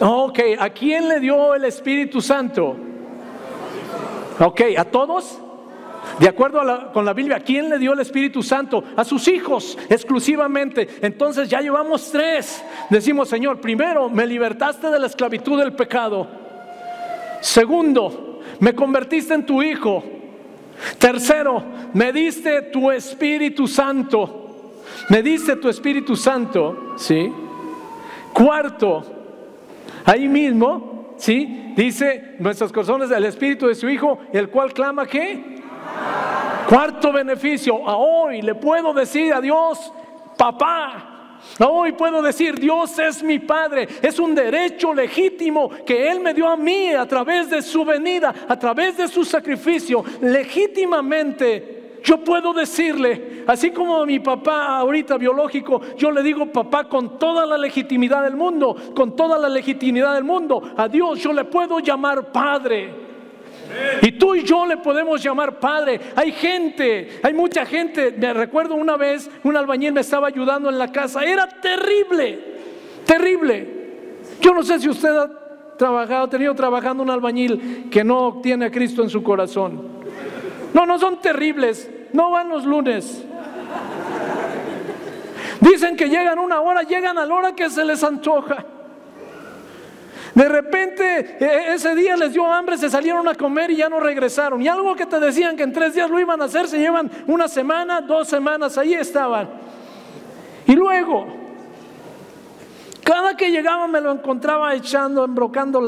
[0.00, 2.76] Ok, ¿a quién le dio el Espíritu Santo?
[4.38, 5.40] Ok, ¿a todos?
[6.18, 8.82] De acuerdo con la Biblia, ¿quién le dio el Espíritu Santo?
[8.96, 10.88] A sus hijos exclusivamente.
[11.00, 12.64] Entonces ya llevamos tres.
[12.90, 16.26] Decimos, Señor, primero, me libertaste de la esclavitud del pecado.
[17.40, 20.02] Segundo, me convertiste en tu hijo.
[20.98, 24.38] Tercero, me diste tu Espíritu Santo.
[25.08, 27.32] Me diste tu Espíritu Santo, ¿sí?
[28.32, 29.04] Cuarto,
[30.04, 31.72] ahí mismo, ¿sí?
[31.76, 35.57] Dice nuestros corazones el Espíritu de su Hijo, el cual clama que
[36.68, 39.92] Cuarto beneficio, a hoy le puedo decir a Dios,
[40.36, 41.14] papá.
[41.60, 43.88] Hoy puedo decir, Dios es mi Padre.
[44.02, 48.34] Es un derecho legítimo que Él me dio a mí a través de su venida,
[48.46, 50.04] a través de su sacrificio.
[50.20, 56.88] Legítimamente yo puedo decirle, así como a mi papá ahorita biológico, yo le digo papá
[56.88, 60.62] con toda la legitimidad del mundo, con toda la legitimidad del mundo.
[60.76, 63.07] A Dios yo le puedo llamar Padre.
[64.02, 66.00] Y tú y yo le podemos llamar Padre.
[66.16, 68.12] Hay gente, hay mucha gente.
[68.12, 71.24] Me recuerdo una vez, un albañil me estaba ayudando en la casa.
[71.24, 72.38] Era terrible,
[73.04, 73.78] terrible.
[74.40, 75.30] Yo no sé si usted ha
[75.76, 79.98] trabajado, tenido trabajando un albañil que no tiene a Cristo en su corazón.
[80.72, 81.90] No, no son terribles.
[82.12, 83.24] No van los lunes.
[85.60, 88.64] Dicen que llegan una hora, llegan a la hora que se les antoja.
[90.38, 93.98] De repente e, ese día les dio hambre, se salieron a comer y ya no
[93.98, 94.62] regresaron.
[94.62, 97.10] Y algo que te decían que en tres días lo iban a hacer, se llevan
[97.26, 99.48] una semana, dos semanas, ahí estaban.
[100.64, 101.26] Y luego,
[103.02, 105.84] cada que llegaba me lo encontraba echando, embrocando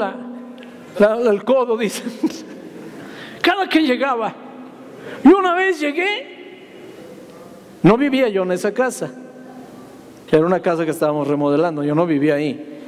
[0.99, 2.11] el codo, dicen.
[3.41, 4.33] Cada que llegaba.
[5.23, 6.67] Y una vez llegué,
[7.83, 9.11] no vivía yo en esa casa.
[10.29, 12.81] Era una casa que estábamos remodelando, yo no vivía ahí.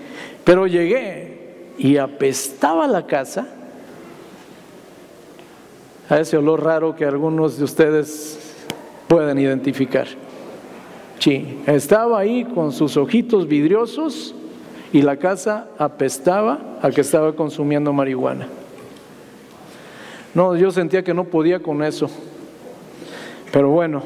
[0.44, 1.43] Pero llegué
[1.78, 3.48] y apestaba la casa
[6.10, 8.40] a ese olor raro que algunos de ustedes
[9.08, 10.08] pueden identificar.
[11.20, 14.36] Sí, estaba ahí con sus ojitos vidriosos
[14.92, 18.48] y la casa apestaba a que estaba consumiendo marihuana.
[20.34, 22.10] No, yo sentía que no podía con eso.
[23.52, 24.04] Pero bueno,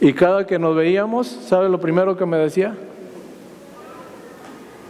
[0.00, 2.74] y cada que nos veíamos, ¿sabe lo primero que me decía?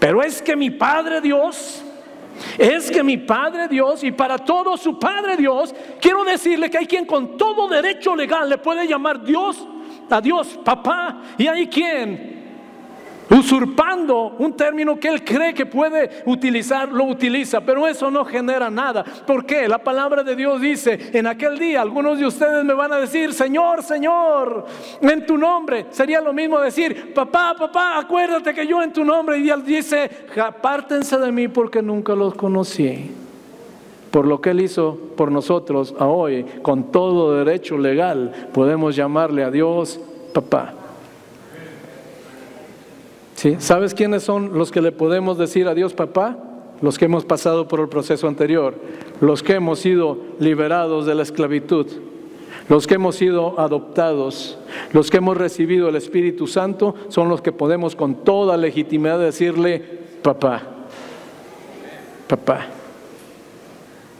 [0.00, 1.84] Pero es que mi Padre Dios,
[2.58, 6.86] es que mi Padre Dios y para todo su Padre Dios, quiero decirle que hay
[6.86, 9.68] quien con todo derecho legal le puede llamar Dios,
[10.08, 12.39] a Dios papá, y hay quien
[13.30, 18.68] usurpando un término que él cree que puede utilizar, lo utiliza, pero eso no genera
[18.70, 19.04] nada.
[19.04, 19.68] ¿Por qué?
[19.68, 23.32] La palabra de Dios dice, en aquel día algunos de ustedes me van a decir,
[23.32, 24.66] Señor, Señor,
[25.00, 25.86] en tu nombre.
[25.90, 29.38] Sería lo mismo decir, papá, papá, acuérdate que yo en tu nombre.
[29.38, 30.10] Y él dice,
[30.42, 33.12] apártense de mí porque nunca los conocí.
[34.10, 39.52] Por lo que Él hizo por nosotros hoy, con todo derecho legal, podemos llamarle a
[39.52, 40.00] Dios
[40.34, 40.74] papá.
[43.58, 46.36] ¿Sabes quiénes son los que le podemos decir a Dios papá?
[46.82, 48.74] Los que hemos pasado por el proceso anterior,
[49.20, 51.86] los que hemos sido liberados de la esclavitud,
[52.68, 54.58] los que hemos sido adoptados,
[54.92, 59.82] los que hemos recibido el Espíritu Santo, son los que podemos con toda legitimidad decirle
[60.22, 60.62] papá,
[62.28, 62.66] papá.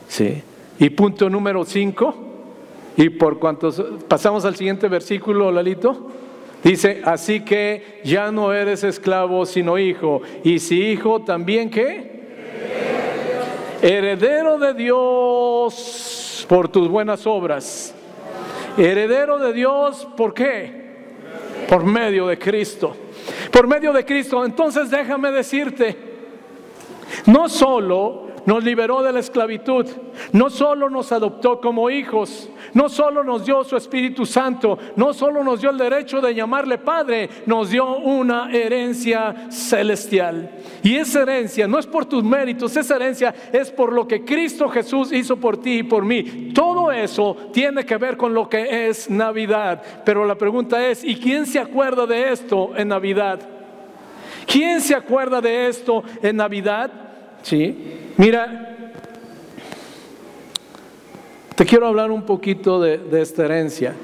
[0.09, 0.43] Sí.
[0.79, 2.15] Y punto número cinco,
[2.97, 6.20] y por cuantos pasamos al siguiente versículo, Lalito.
[6.63, 10.21] Dice, así que ya no eres esclavo sino hijo.
[10.45, 12.21] Y si hijo, también qué?
[13.83, 17.95] Heredero de Dios por tus buenas obras.
[18.77, 20.81] Heredero de Dios, ¿por qué?
[21.69, 22.95] Por medio de Cristo.
[23.51, 24.45] Por medio de Cristo.
[24.45, 25.97] Entonces déjame decirte,
[27.27, 29.87] no solo nos liberó de la esclavitud,
[30.33, 35.43] no solo nos adoptó como hijos, no solo nos dio su Espíritu Santo, no solo
[35.45, 40.51] nos dio el derecho de llamarle Padre, nos dio una herencia celestial.
[40.83, 44.69] Y esa herencia no es por tus méritos, esa herencia es por lo que Cristo
[44.69, 46.53] Jesús hizo por ti y por mí.
[46.55, 49.83] Todo eso tiene que ver con lo que es Navidad.
[50.05, 53.41] Pero la pregunta es, ¿y quién se acuerda de esto en Navidad?
[54.47, 57.10] ¿Quién se acuerda de esto en Navidad?
[57.43, 57.77] Sí.
[58.17, 58.71] Mira,
[61.57, 63.95] te quiero hablar un poquito de, esta herencia,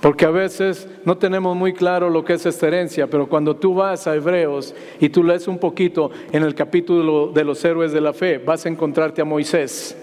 [0.00, 3.74] porque a veces no tenemos muy claro lo que es esta herencia, pero cuando tú
[3.74, 8.00] vas a Hebreos y tú lees un poquito en el capítulo de los héroes de
[8.00, 9.96] la fe, vas a encontrarte a Moisés.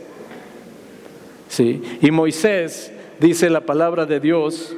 [1.48, 4.76] Sí, y Moisés dice la palabra de Dios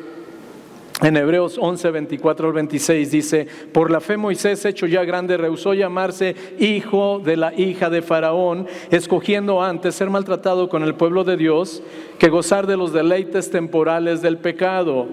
[1.02, 5.74] En Hebreos 11, 24 al 26 dice, por la fe Moisés, hecho ya grande, rehusó
[5.74, 11.36] llamarse hijo de la hija de Faraón, escogiendo antes ser maltratado con el pueblo de
[11.36, 11.84] Dios
[12.18, 15.08] que gozar de los deleites temporales del pecado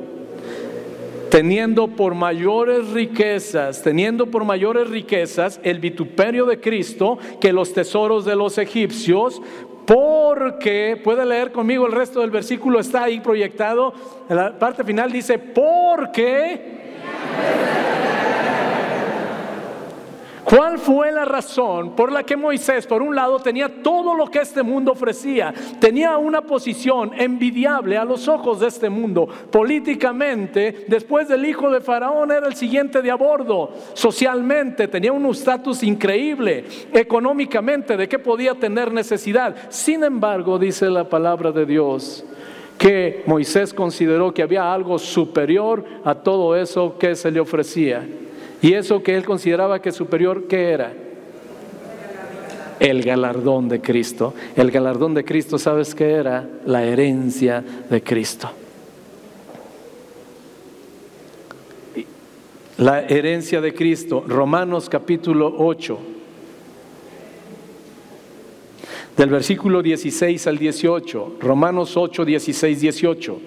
[1.32, 8.26] teniendo por mayores riquezas, teniendo por mayores riquezas el vituperio de Cristo que los tesoros
[8.26, 9.40] de los egipcios,
[9.86, 13.92] porque, puede leer conmigo el resto del versículo, está ahí proyectado,
[14.28, 16.80] en la parte final dice, porque
[20.54, 24.40] ¿Cuál fue la razón por la que Moisés, por un lado, tenía todo lo que
[24.40, 25.54] este mundo ofrecía?
[25.80, 29.26] Tenía una posición envidiable a los ojos de este mundo.
[29.50, 33.70] Políticamente, después del hijo de Faraón, era el siguiente de a bordo.
[33.94, 36.66] Socialmente, tenía un estatus increíble.
[36.92, 39.56] Económicamente, de qué podía tener necesidad.
[39.70, 42.26] Sin embargo, dice la palabra de Dios,
[42.76, 48.06] que Moisés consideró que había algo superior a todo eso que se le ofrecía.
[48.62, 50.92] Y eso que él consideraba que superior, ¿qué era?
[52.78, 54.34] El galardón de Cristo.
[54.54, 56.48] El galardón de Cristo, ¿sabes qué era?
[56.64, 58.50] La herencia de Cristo.
[62.78, 65.98] La herencia de Cristo, Romanos capítulo 8,
[69.16, 73.40] del versículo 16 al 18, Romanos 8, 16, 18.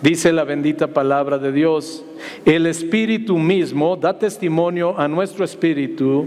[0.00, 2.04] Dice la bendita palabra de Dios,
[2.44, 6.26] el Espíritu mismo da testimonio a nuestro Espíritu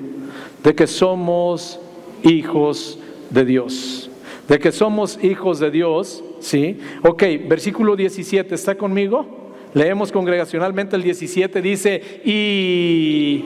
[0.64, 1.80] de que somos
[2.24, 4.10] hijos de Dios.
[4.48, 6.80] De que somos hijos de Dios, ¿sí?
[7.04, 9.54] Ok, versículo 17, ¿está conmigo?
[9.74, 13.44] Leemos congregacionalmente el 17, dice, y...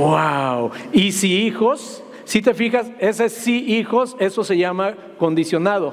[0.00, 0.70] Wow.
[0.92, 5.92] Y si hijos, si te fijas, ese sí hijos, eso se llama condicionado.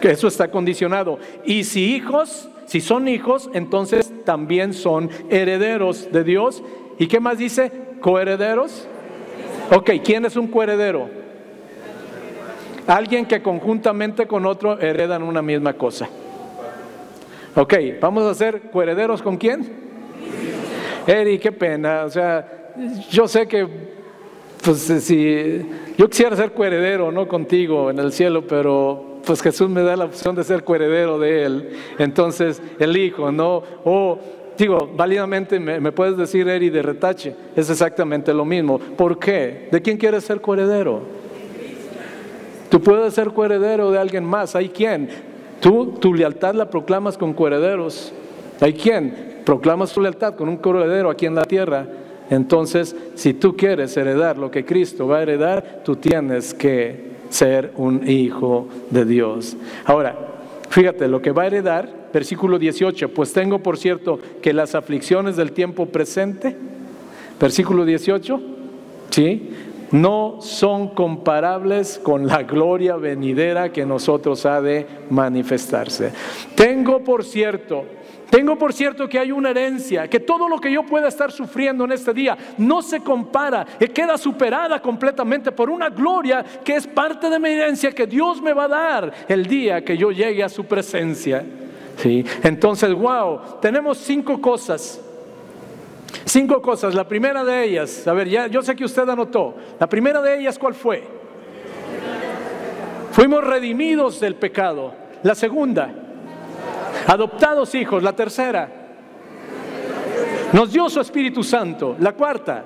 [0.00, 1.18] Que eso está condicionado.
[1.44, 6.62] Y si hijos, si son hijos, entonces también son herederos de Dios.
[7.00, 7.72] ¿Y qué más dice?
[8.00, 8.86] Coherederos.
[9.72, 11.08] Ok, ¿quién es un coheredero?
[12.86, 16.08] Alguien que conjuntamente con otro heredan una misma cosa.
[17.56, 19.66] Ok, vamos a ser coherederos con quién?
[21.08, 22.04] Eri, qué pena.
[22.04, 22.72] O sea,
[23.10, 24.03] yo sé que,
[24.64, 25.60] pues si
[25.98, 30.06] yo quisiera ser coheredero, no contigo en el cielo, pero pues Jesús me da la
[30.06, 31.70] opción de ser coheredero de Él.
[31.98, 33.62] Entonces, el Hijo, ¿no?
[33.84, 34.18] O
[34.56, 38.78] digo, válidamente me, puedes decir Eri de retache, es exactamente lo mismo.
[38.78, 39.68] ¿Por qué?
[39.70, 41.02] ¿De quién quieres ser coheredero?
[42.70, 44.56] Tú puedes ser coheredero de alguien más.
[44.56, 45.08] ¿Hay quién?
[45.60, 48.12] Tú tu lealtad la proclamas con coherederos.
[48.60, 49.42] ¿Hay quién?
[49.44, 51.86] Proclamas tu lealtad con un coheredero aquí en la tierra.
[52.30, 57.72] Entonces, si tú quieres heredar lo que Cristo va a heredar, tú tienes que ser
[57.76, 59.56] un hijo de Dios.
[59.84, 60.16] Ahora,
[60.70, 65.36] fíjate, lo que va a heredar, versículo 18, pues tengo por cierto que las aflicciones
[65.36, 66.56] del tiempo presente,
[67.40, 68.40] versículo 18,
[69.10, 69.50] ¿sí?
[69.90, 76.12] No son comparables con la gloria venidera que nosotros ha de manifestarse.
[76.54, 77.84] Tengo por cierto
[78.34, 81.84] tengo por cierto que hay una herencia, que todo lo que yo pueda estar sufriendo
[81.84, 86.84] en este día no se compara, y queda superada completamente por una gloria que es
[86.84, 90.42] parte de mi herencia que Dios me va a dar el día que yo llegue
[90.42, 91.44] a su presencia.
[91.96, 92.24] ¿Sí?
[92.42, 95.00] Entonces, wow, tenemos cinco cosas.
[96.24, 96.92] Cinco cosas.
[96.92, 99.54] La primera de ellas, a ver, ya, yo sé que usted anotó.
[99.78, 101.04] La primera de ellas, ¿cuál fue?
[103.12, 104.92] Fuimos redimidos del pecado.
[105.22, 106.03] La segunda,
[107.06, 108.68] Adoptados hijos, la tercera.
[110.52, 112.64] Nos dio su Espíritu Santo, la cuarta.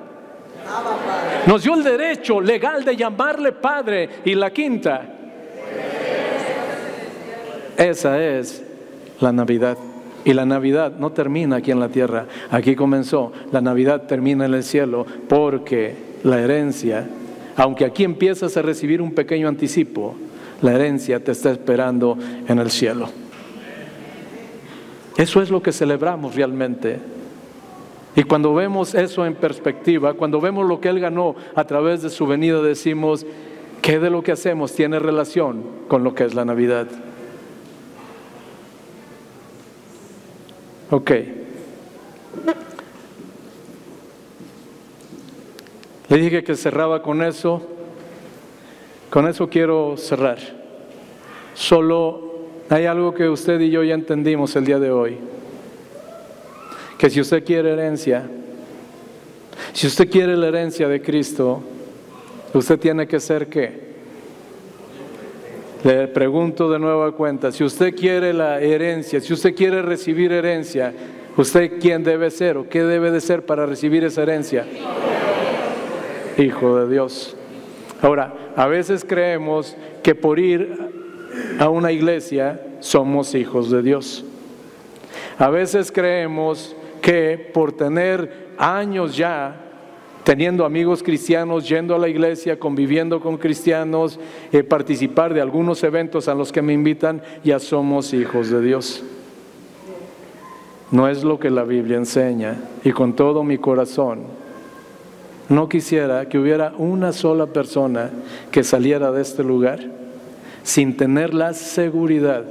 [1.46, 5.02] Nos dio el derecho legal de llamarle Padre y la quinta.
[7.76, 8.62] Esa es
[9.20, 9.78] la Navidad.
[10.24, 13.32] Y la Navidad no termina aquí en la tierra, aquí comenzó.
[13.52, 17.08] La Navidad termina en el cielo porque la herencia,
[17.56, 20.16] aunque aquí empiezas a recibir un pequeño anticipo,
[20.60, 23.08] la herencia te está esperando en el cielo.
[25.18, 27.00] Eso es lo que celebramos realmente.
[28.14, 32.08] Y cuando vemos eso en perspectiva, cuando vemos lo que Él ganó a través de
[32.08, 33.26] su venida, decimos,
[33.82, 36.86] ¿qué de lo que hacemos tiene relación con lo que es la Navidad?
[40.90, 41.10] Ok.
[46.08, 47.66] Le dije que cerraba con eso.
[49.10, 50.38] Con eso quiero cerrar.
[51.54, 52.27] Solo
[52.70, 55.18] hay algo que usted y yo ya entendimos el día de hoy.
[56.98, 58.28] Que si usted quiere herencia,
[59.72, 61.62] Si usted quiere la herencia de Cristo,
[62.54, 63.88] usted tiene que ser qué?
[65.84, 70.92] Le pregunto de nueva cuenta, si usted quiere la herencia, si usted quiere recibir herencia,
[71.36, 74.66] ¿usted quién debe ser o qué debe de ser para recibir esa herencia?
[76.36, 77.36] Hijo de Dios.
[78.02, 80.87] Ahora, a veces creemos que por ir
[81.58, 84.24] a una iglesia somos hijos de Dios.
[85.38, 89.64] A veces creemos que por tener años ya
[90.24, 94.20] teniendo amigos cristianos, yendo a la iglesia, conviviendo con cristianos,
[94.52, 99.02] eh, participar de algunos eventos a los que me invitan, ya somos hijos de Dios.
[100.90, 104.26] No es lo que la Biblia enseña y con todo mi corazón
[105.48, 108.10] no quisiera que hubiera una sola persona
[108.50, 109.97] que saliera de este lugar
[110.68, 112.44] sin tener la seguridad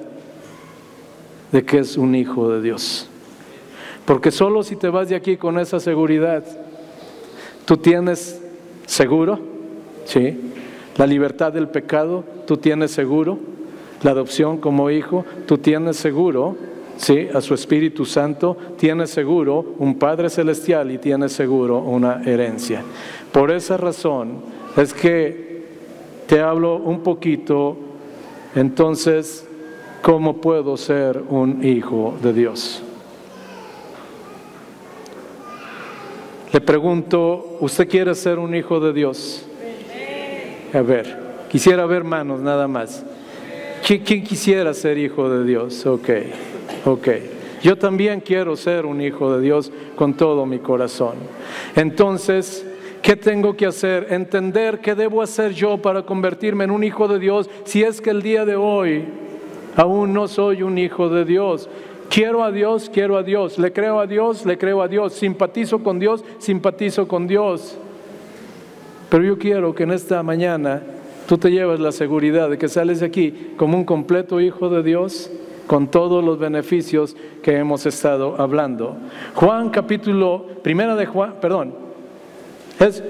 [1.51, 3.07] de que es un hijo de Dios.
[4.05, 6.43] Porque solo si te vas de aquí con esa seguridad,
[7.68, 8.41] Tú tienes
[8.86, 9.38] seguro,
[10.05, 10.39] ¿sí?
[10.95, 13.38] La libertad del pecado, tú tienes seguro.
[14.03, 16.55] La adopción como hijo, tú tienes seguro,
[16.95, 17.28] ¿sí?
[17.34, 22.84] A su Espíritu Santo, tienes seguro un Padre Celestial y tienes seguro una herencia.
[23.34, 24.38] Por esa razón
[24.78, 25.65] es que
[26.26, 27.76] te hablo un poquito,
[28.58, 29.45] entonces,
[30.01, 32.82] ¿cómo puedo ser un hijo de Dios?
[36.51, 39.45] Le pregunto, ¿usted quiere ser un hijo de Dios?
[40.74, 41.20] A ver,
[41.51, 43.05] quisiera ver manos nada más.
[43.86, 45.86] ¿Quién, quisiera ser hijo de Dios?
[45.86, 46.10] Ok,
[46.84, 47.08] ok.
[47.62, 51.18] Yo también quiero ser un hijo de Dios con todo mi corazón.
[51.76, 52.66] Entonces,
[53.08, 54.08] ¿qué tengo que hacer?
[54.10, 58.10] Entender qué debo hacer yo para convertirme en un hijo de Dios si es que
[58.10, 59.05] el día de hoy
[59.78, 61.70] aún no soy un hijo de Dios.
[62.10, 63.58] Quiero a Dios, quiero a Dios.
[63.60, 65.14] Le creo a Dios, le creo a Dios.
[65.14, 67.78] Simpatizo con Dios, simpatizo con Dios.
[69.08, 70.84] Pero yo quiero que en esta mañana
[71.30, 74.84] tú te lleves la seguridad de que sales de aquí como un completo hijo de
[74.84, 75.32] Dios
[75.66, 78.97] con todos los beneficios que hemos estado hablando.
[79.34, 81.86] Juan capítulo, primera de Juan, perdón,
[82.80, 83.03] es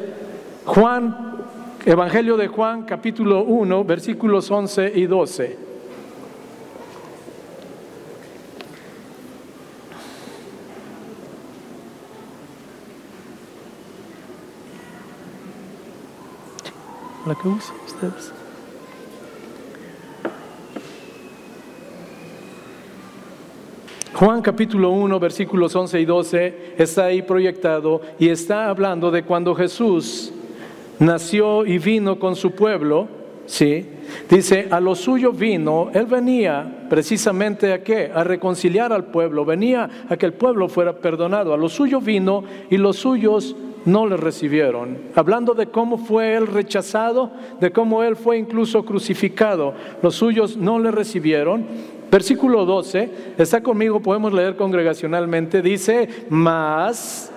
[0.65, 1.37] Juan,
[1.85, 5.67] Evangelio de Juan capítulo 1, versículos 11 y 12.
[17.27, 18.36] la que.
[24.17, 29.53] Juan capítulo 1, versículos 11 y 12 está ahí proyectado y está hablando de cuando
[29.53, 30.33] Jesús
[30.97, 33.07] nació y vino con su pueblo,
[33.45, 33.85] ¿sí?
[34.27, 38.09] Dice, a lo suyo vino, él venía precisamente a qué?
[38.11, 41.53] A reconciliar al pueblo, venía a que el pueblo fuera perdonado.
[41.53, 43.55] A lo suyo vino y los suyos
[43.85, 44.97] no le recibieron.
[45.13, 49.75] Hablando de cómo fue él rechazado, de cómo él fue incluso crucificado.
[50.01, 51.65] Los suyos no le recibieron.
[52.09, 57.31] Versículo 12, está conmigo, podemos leer congregacionalmente, dice, más...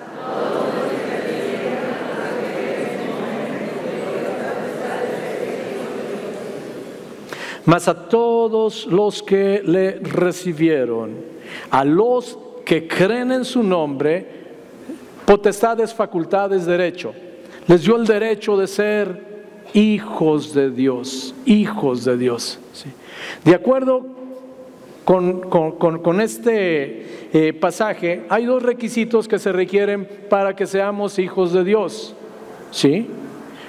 [7.67, 11.15] Mas a todos los que le recibieron,
[11.71, 14.27] a los que creen en su nombre,
[15.25, 17.13] potestades, facultades, derecho.
[17.69, 19.31] Les dio el derecho de ser
[19.75, 22.59] hijos de Dios, hijos de Dios.
[23.45, 24.20] De acuerdo
[25.11, 31.65] con, este eh, pasaje, hay dos requisitos que se requieren para que seamos hijos de
[31.65, 32.15] Dios.
[32.71, 33.09] ¿Sí?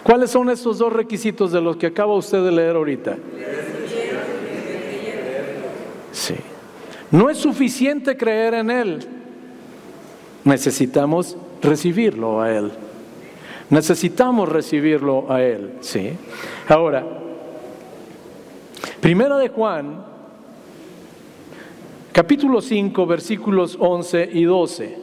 [0.03, 3.17] ¿Cuáles son estos dos requisitos de los que acaba usted de leer ahorita?
[6.11, 6.35] Sí.
[7.09, 9.07] No es suficiente creer en Él.
[10.43, 12.71] Necesitamos recibirlo a Él.
[13.69, 16.11] Necesitamos recibirlo a Él, ¿sí?
[16.67, 17.03] Ahora,
[18.99, 20.10] Primera de Juan,
[22.11, 24.97] capítulo 5, versículos 11 y 12.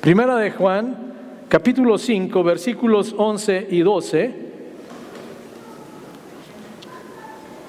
[0.00, 1.14] Primera de Juan,
[1.48, 4.43] capítulo 5, versículos 11 y 12.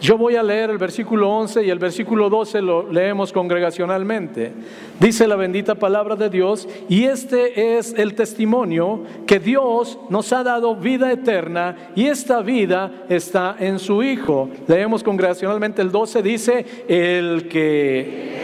[0.06, 4.53] Yo voy a leer el versículo 11 y el versículo 12 lo leemos congregacionalmente.
[4.99, 10.44] Dice la bendita palabra de Dios, y este es el testimonio que Dios nos ha
[10.44, 14.52] dado vida eterna y esta vida está en su Hijo.
[14.68, 18.41] Leemos congregacionalmente el 12, dice, el que...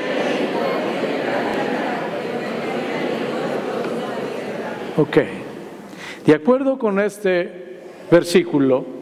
[4.97, 5.17] Ok,
[6.25, 9.00] de acuerdo con este versículo,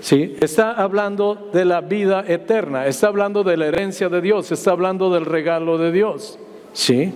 [0.00, 0.36] ¿sí?
[0.40, 5.10] Está hablando de la vida eterna, está hablando de la herencia de Dios, está hablando
[5.10, 6.38] del regalo de Dios,
[6.72, 7.12] ¿sí?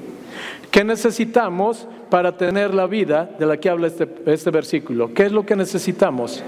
[0.71, 5.13] ¿Qué necesitamos para tener la vida de la que habla este, este versículo?
[5.13, 6.43] ¿Qué es lo que necesitamos?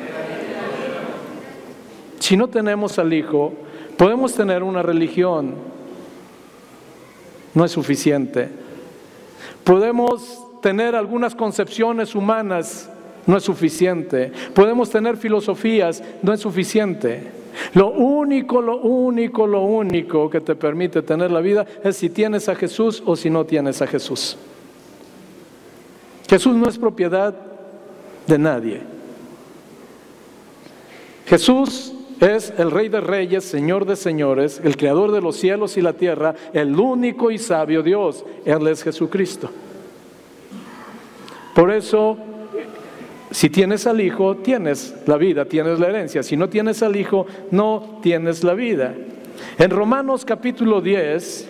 [2.19, 3.53] Si no tenemos al Hijo,
[3.97, 5.55] podemos tener una religión,
[7.55, 8.49] no es suficiente.
[9.65, 12.89] Podemos tener algunas concepciones humanas,
[13.27, 14.33] no es suficiente.
[14.55, 17.43] Podemos tener filosofías, no es suficiente.
[17.75, 22.49] Lo único, lo único, lo único que te permite tener la vida es si tienes
[22.49, 24.37] a Jesús o si no tienes a Jesús.
[26.29, 27.35] Jesús no es propiedad
[28.27, 28.81] de nadie.
[31.27, 35.83] Jesús es el Rey de Reyes, Señor de Señores, el Creador de los cielos y
[35.83, 38.25] la tierra, el único y sabio Dios.
[38.45, 39.51] Él es Jesucristo.
[41.55, 42.17] Por eso,
[43.33, 46.23] si tienes al Hijo, tienes la vida, tienes la herencia.
[46.23, 48.95] Si no tienes al Hijo, no tienes la vida.
[49.59, 51.49] En Romanos capítulo 10,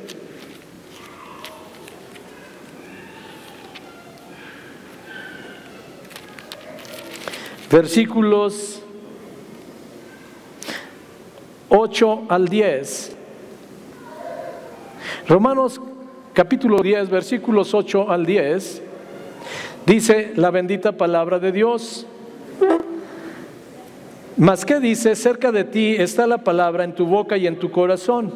[7.70, 8.82] versículos
[11.68, 13.16] 8 al 10.
[15.28, 15.80] Romanos
[16.34, 18.81] capítulo 10, versículos 8 al 10.
[19.86, 22.06] Dice la bendita palabra de Dios.
[24.36, 27.70] Mas que dice, cerca de ti está la palabra en tu boca y en tu
[27.70, 28.32] corazón.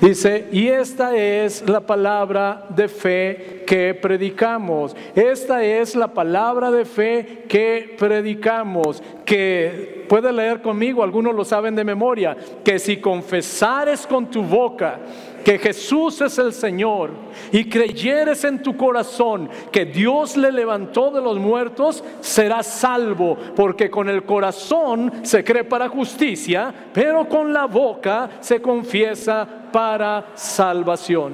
[0.00, 4.94] Dice, y esta es la palabra de fe que predicamos.
[5.14, 9.02] Esta es la palabra de fe que predicamos.
[9.24, 15.00] Que puede leer conmigo, algunos lo saben de memoria, que si confesares con tu boca
[15.48, 17.10] que Jesús es el Señor
[17.50, 23.88] y creyeres en tu corazón que Dios le levantó de los muertos, serás salvo, porque
[23.88, 31.32] con el corazón se cree para justicia, pero con la boca se confiesa para salvación.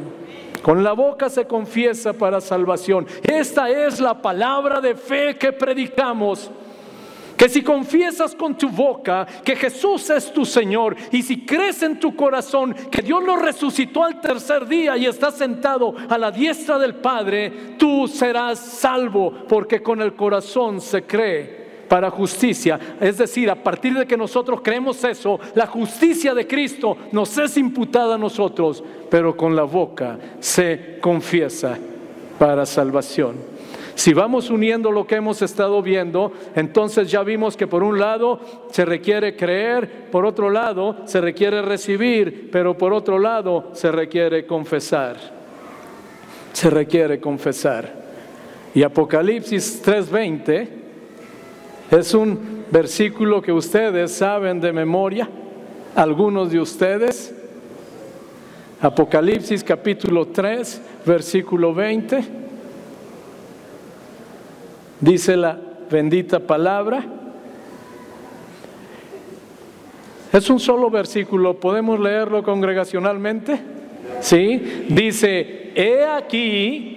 [0.62, 3.08] Con la boca se confiesa para salvación.
[3.24, 6.52] Esta es la palabra de fe que predicamos
[7.36, 11.98] que si confiesas con tu boca que Jesús es tu Señor y si crees en
[11.98, 16.78] tu corazón que Dios lo resucitó al tercer día y está sentado a la diestra
[16.78, 22.78] del Padre, tú serás salvo porque con el corazón se cree para justicia.
[23.00, 27.56] Es decir, a partir de que nosotros creemos eso, la justicia de Cristo nos es
[27.56, 31.78] imputada a nosotros, pero con la boca se confiesa
[32.38, 33.53] para salvación.
[33.94, 38.40] Si vamos uniendo lo que hemos estado viendo, entonces ya vimos que por un lado
[38.70, 44.46] se requiere creer, por otro lado se requiere recibir, pero por otro lado se requiere
[44.46, 45.16] confesar.
[46.52, 48.04] Se requiere confesar.
[48.74, 50.68] Y Apocalipsis 3:20
[51.92, 55.28] es un versículo que ustedes saben de memoria,
[55.94, 57.32] algunos de ustedes.
[58.80, 62.43] Apocalipsis capítulo 3, versículo 20
[65.04, 65.58] dice la
[65.90, 67.04] bendita palabra.
[70.32, 73.60] Es un solo versículo, ¿podemos leerlo congregacionalmente?
[74.20, 76.90] Sí, dice, he aquí,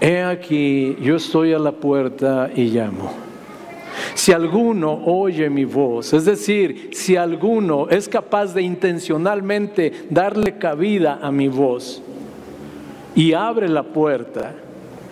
[0.00, 3.27] He aquí, yo estoy a la puerta y llamo.
[4.14, 11.18] Si alguno oye mi voz, es decir, si alguno es capaz de intencionalmente darle cabida
[11.22, 12.02] a mi voz
[13.14, 14.54] y abre la puerta,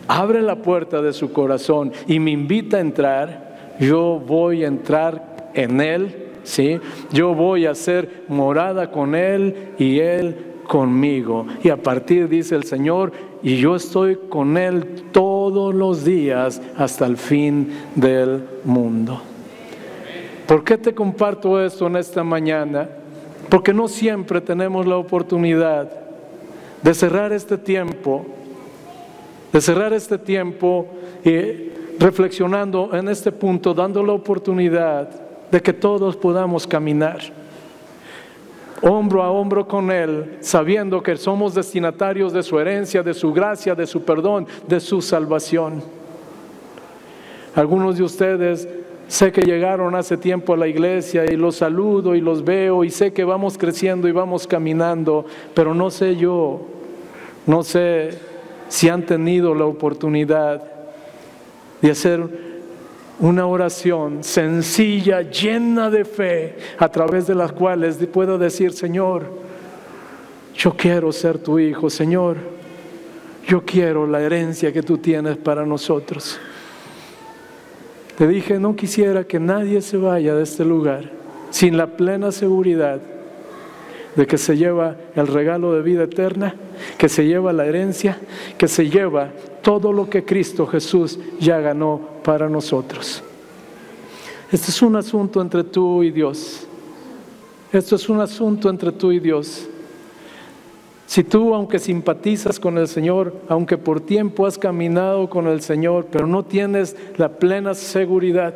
[0.09, 5.51] abre la puerta de su corazón y me invita a entrar, yo voy a entrar
[5.55, 6.15] en él,
[6.45, 6.81] ¿sí?
[7.13, 11.47] Yo voy a ser morada con él y él conmigo.
[11.63, 13.13] Y a partir, dice el Señor,
[13.43, 19.21] y yo estoy con Él todos los días hasta el fin del mundo.
[20.47, 22.89] ¿Por qué te comparto esto en esta mañana?
[23.49, 25.91] Porque no siempre tenemos la oportunidad
[26.83, 28.25] de cerrar este tiempo,
[29.53, 30.87] de cerrar este tiempo
[31.25, 35.09] y reflexionando en este punto, dando la oportunidad
[35.51, 37.21] de que todos podamos caminar
[38.83, 43.75] hombro a hombro con Él, sabiendo que somos destinatarios de su herencia, de su gracia,
[43.75, 45.83] de su perdón, de su salvación.
[47.55, 48.69] Algunos de ustedes
[49.09, 52.91] sé que llegaron hace tiempo a la iglesia y los saludo y los veo y
[52.91, 55.25] sé que vamos creciendo y vamos caminando,
[55.55, 56.61] pero no sé yo,
[57.47, 58.19] no sé
[58.69, 60.63] si han tenido la oportunidad
[61.81, 62.46] de hacer
[63.19, 69.31] una oración sencilla, llena de fe, a través de las cuales puedo decir, Señor,
[70.55, 72.37] yo quiero ser tu hijo, Señor.
[73.47, 76.39] Yo quiero la herencia que tú tienes para nosotros.
[78.19, 81.11] Te dije, no quisiera que nadie se vaya de este lugar
[81.51, 83.01] sin la plena seguridad
[84.17, 86.55] de que se lleva el regalo de vida eterna,
[86.99, 88.19] que se lleva la herencia,
[88.57, 89.31] que se lleva
[89.63, 93.23] todo lo que Cristo Jesús ya ganó para nosotros.
[94.51, 96.67] Este es un asunto entre tú y Dios.
[97.73, 99.69] Esto es un asunto entre tú y Dios.
[101.07, 106.07] Si tú, aunque simpatizas con el Señor, aunque por tiempo has caminado con el Señor,
[106.11, 108.55] pero no tienes la plena seguridad,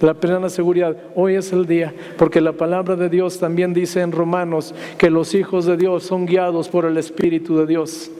[0.00, 4.12] la plena seguridad, hoy es el día, porque la palabra de Dios también dice en
[4.12, 8.10] Romanos que los hijos de Dios son guiados por el Espíritu de Dios.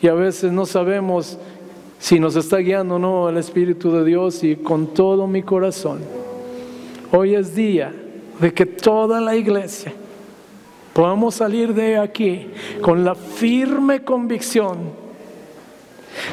[0.00, 1.38] Y a veces no sabemos
[1.98, 6.00] si nos está guiando o no el Espíritu de Dios y con todo mi corazón.
[7.10, 7.92] Hoy es día
[8.40, 9.92] de que toda la iglesia
[10.92, 12.48] podamos salir de aquí
[12.80, 15.02] con la firme convicción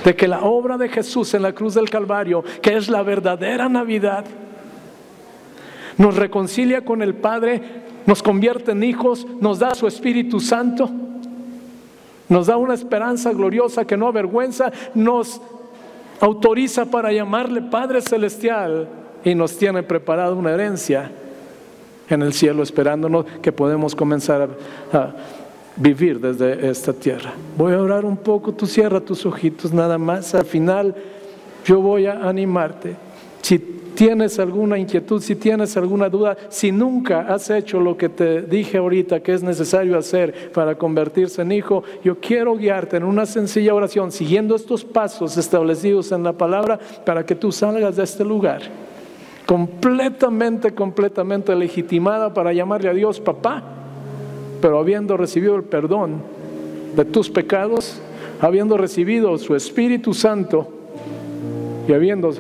[0.03, 3.69] de que la obra de Jesús en la cruz del Calvario, que es la verdadera
[3.69, 4.25] Navidad,
[5.99, 7.61] nos reconcilia con el Padre,
[8.07, 10.89] nos convierte en hijos, nos da su Espíritu Santo,
[12.29, 15.41] nos da una esperanza gloriosa que no avergüenza, nos
[16.21, 18.87] autoriza para llamarle Padre Celestial
[19.25, 21.11] y nos tiene preparada una herencia
[22.09, 24.49] en el cielo esperándonos que podemos comenzar
[24.93, 25.11] a,
[25.75, 27.31] vivir desde esta tierra.
[27.57, 30.93] Voy a orar un poco, tú cierra tus ojitos nada más, al final
[31.65, 32.97] yo voy a animarte.
[33.99, 38.77] Tienes alguna inquietud, si tienes alguna duda, si nunca has hecho lo que te dije
[38.77, 43.75] ahorita que es necesario hacer para convertirse en hijo, yo quiero guiarte en una sencilla
[43.75, 48.61] oración, siguiendo estos pasos establecidos en la palabra, para que tú salgas de este lugar
[49.45, 53.61] completamente, completamente legitimada para llamarle a Dios papá,
[54.61, 56.23] pero habiendo recibido el perdón
[56.95, 57.99] de tus pecados,
[58.39, 60.69] habiendo recibido su Espíritu Santo
[61.85, 62.31] y habiendo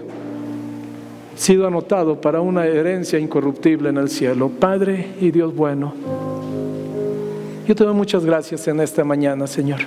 [1.39, 4.49] sido anotado para una herencia incorruptible en el cielo.
[4.49, 5.93] Padre y Dios bueno,
[7.65, 9.79] yo te doy muchas gracias en esta mañana, Señor.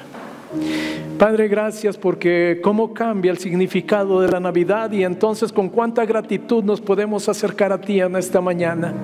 [1.19, 6.65] Padre, gracias porque cómo cambia el significado de la Navidad y entonces con cuánta gratitud
[6.65, 8.95] nos podemos acercar a ti en esta mañana.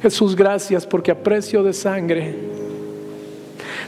[0.00, 2.34] Jesús, gracias porque a precio de sangre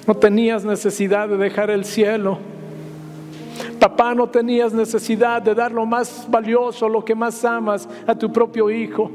[0.07, 2.56] no tenías necesidad de dejar el cielo.
[3.87, 8.33] Papá, no tenías necesidad de dar lo más valioso, lo que más amas a tu
[8.33, 9.09] propio Hijo.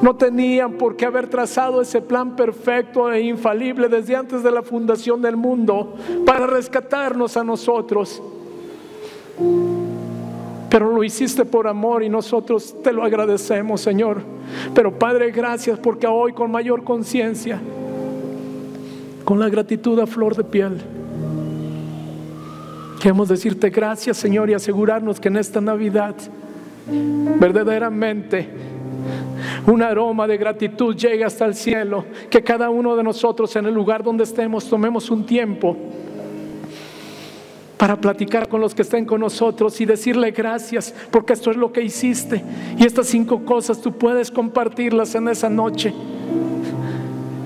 [0.00, 4.62] No tenían por qué haber trazado ese plan perfecto e infalible desde antes de la
[4.62, 5.92] fundación del mundo
[6.24, 8.22] para rescatarnos a nosotros.
[10.70, 14.22] Pero lo hiciste por amor y nosotros te lo agradecemos, Señor.
[14.74, 17.60] Pero Padre, gracias porque hoy con mayor conciencia,
[19.22, 20.93] con la gratitud a flor de piel,
[23.04, 26.14] queremos decirte gracias, Señor, y asegurarnos que en esta Navidad
[27.38, 28.48] verdaderamente
[29.66, 33.74] un aroma de gratitud llegue hasta el cielo, que cada uno de nosotros en el
[33.74, 35.76] lugar donde estemos tomemos un tiempo
[37.76, 41.70] para platicar con los que estén con nosotros y decirle gracias, porque esto es lo
[41.74, 42.42] que hiciste.
[42.78, 45.92] Y estas cinco cosas tú puedes compartirlas en esa noche.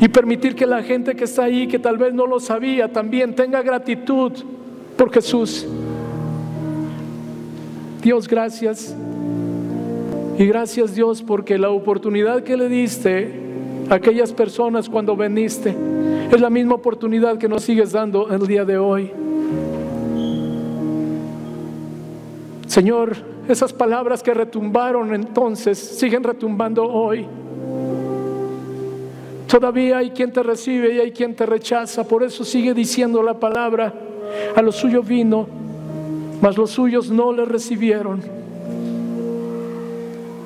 [0.00, 3.34] Y permitir que la gente que está ahí, que tal vez no lo sabía, también
[3.34, 4.34] tenga gratitud
[4.98, 5.64] por Jesús.
[8.02, 8.94] Dios, gracias.
[10.36, 13.32] Y gracias Dios porque la oportunidad que le diste
[13.88, 15.74] a aquellas personas cuando veniste
[16.30, 19.10] es la misma oportunidad que nos sigues dando el día de hoy.
[22.66, 23.16] Señor,
[23.48, 27.24] esas palabras que retumbaron entonces siguen retumbando hoy.
[29.46, 32.06] Todavía hay quien te recibe y hay quien te rechaza.
[32.06, 34.07] Por eso sigue diciendo la palabra.
[34.56, 35.46] A lo suyo vino,
[36.40, 38.38] mas los suyos no le recibieron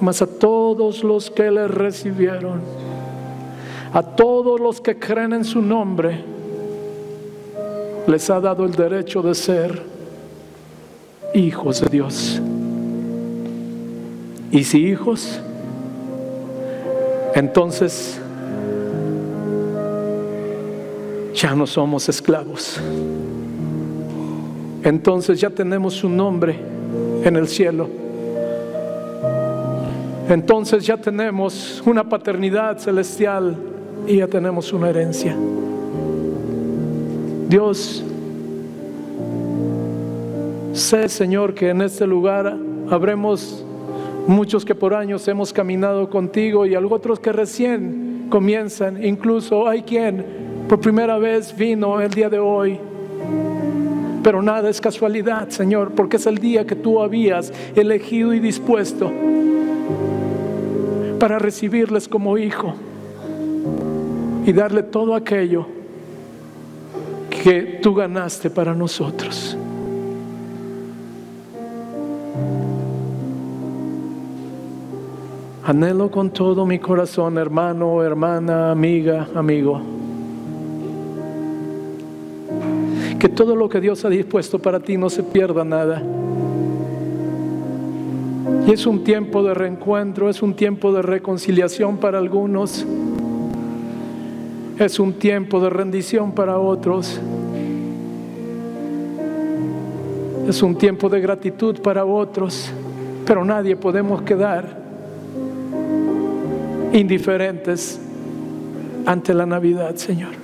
[0.03, 2.61] mas a todos los que le recibieron,
[3.93, 6.25] a todos los que creen en su nombre,
[8.09, 9.81] les ha dado el derecho de ser
[11.35, 12.43] hijos de Dios.
[14.51, 15.41] Y si hijos,
[17.37, 18.21] entonces
[21.33, 22.81] ya no somos esclavos.
[24.85, 26.57] Entonces ya tenemos un nombre
[27.25, 28.03] en el cielo
[30.29, 33.57] entonces ya tenemos una paternidad celestial
[34.07, 35.37] y ya tenemos una herencia.
[37.49, 38.03] Dios,
[40.73, 42.57] sé Señor que en este lugar
[42.89, 43.65] habremos
[44.27, 49.05] muchos que por años hemos caminado contigo y otros que recién comienzan.
[49.05, 50.25] Incluso hay quien
[50.69, 52.79] por primera vez vino el día de hoy.
[54.23, 59.11] Pero nada es casualidad, Señor, porque es el día que tú habías elegido y dispuesto
[61.19, 62.75] para recibirles como hijo
[64.45, 65.67] y darle todo aquello
[67.31, 69.57] que tú ganaste para nosotros.
[75.65, 79.81] Anhelo con todo mi corazón, hermano, hermana, amiga, amigo,
[83.23, 86.03] que todo lo que Dios ha dispuesto para ti no se pierda nada.
[88.67, 92.85] Y es un tiempo de reencuentro, es un tiempo de reconciliación para algunos,
[94.77, 97.21] es un tiempo de rendición para otros,
[100.49, 102.73] es un tiempo de gratitud para otros,
[103.25, 104.83] pero nadie podemos quedar
[106.93, 108.01] indiferentes
[109.07, 110.42] ante la Navidad, Señor.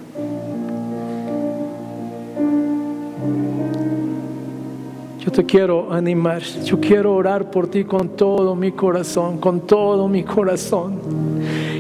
[5.28, 10.09] Yo te quiero animar, yo quiero orar por ti con todo mi corazón, con todo
[10.09, 11.02] mi corazón.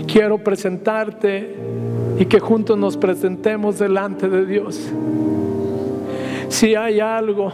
[0.06, 1.56] Quiero presentarte
[2.18, 4.78] y que juntos nos presentemos delante de Dios.
[6.50, 7.50] Si hay algo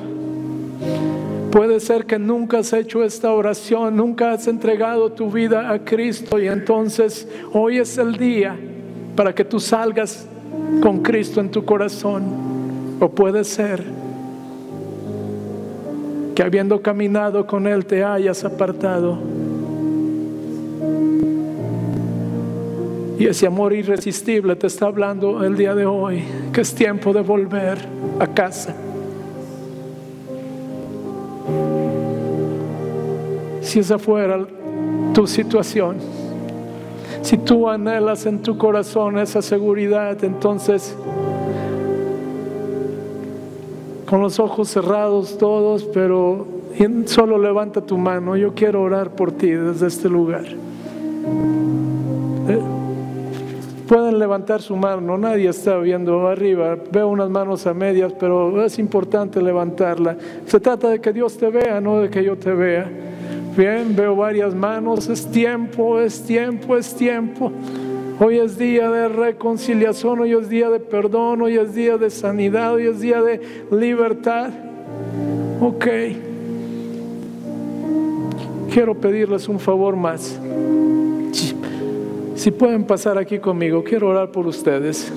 [1.53, 6.41] Puede ser que nunca has hecho esta oración, nunca has entregado tu vida a Cristo
[6.41, 8.59] y entonces hoy es el día
[9.15, 10.27] para que tú salgas
[10.83, 12.25] con Cristo en tu corazón.
[12.99, 14.04] O puede ser
[16.35, 19.19] que habiendo caminado con Él te hayas apartado.
[23.19, 27.21] Y ese amor irresistible te está hablando el día de hoy, que es tiempo de
[27.21, 27.79] volver
[28.19, 28.75] a casa.
[33.75, 34.47] si esa fuera
[35.15, 35.97] tu situación,
[37.23, 40.97] si tú anhelas en tu corazón esa seguridad, entonces
[44.07, 46.47] con los ojos cerrados todos, pero
[47.07, 48.37] solo levanta tu mano.
[48.37, 50.45] Yo quiero orar por ti desde este lugar.
[52.49, 52.61] Eh,
[53.89, 56.77] pueden levantar su mano, nadie está viendo arriba.
[56.91, 60.17] Veo unas manos a medias, pero es importante levantarla.
[60.47, 62.91] Se trata de que Dios te vea, no de que yo te vea.
[63.57, 65.09] Bien, veo varias manos.
[65.09, 67.53] Es tiempo, es tiempo, es tiempo.
[68.21, 72.75] Hoy es día de reconciliación, hoy es día de perdón, hoy es día de sanidad,
[72.75, 73.41] hoy es día de
[73.73, 74.51] libertad.
[75.61, 75.87] Ok.
[78.73, 80.39] Quiero pedirles un favor más.
[82.35, 85.11] Si pueden pasar aquí conmigo, quiero orar por ustedes.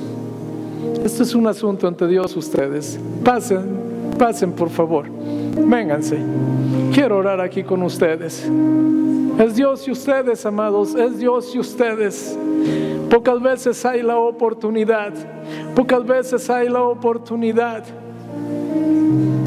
[1.03, 2.99] Esto es un asunto ante Dios ustedes.
[3.23, 3.65] Pasen,
[4.17, 5.16] pasen por favor.
[5.65, 6.17] Vénganse.
[6.93, 8.49] Quiero orar aquí con ustedes.
[9.39, 12.37] Es Dios y ustedes, amados, es Dios y ustedes.
[13.09, 15.13] Pocas veces hay la oportunidad,
[15.75, 17.83] pocas veces hay la oportunidad.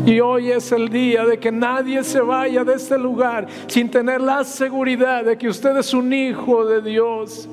[0.07, 4.21] Y hoy es el día de que nadie se vaya de este lugar sin tener
[4.21, 7.49] la seguridad de que usted es un hijo de Dios,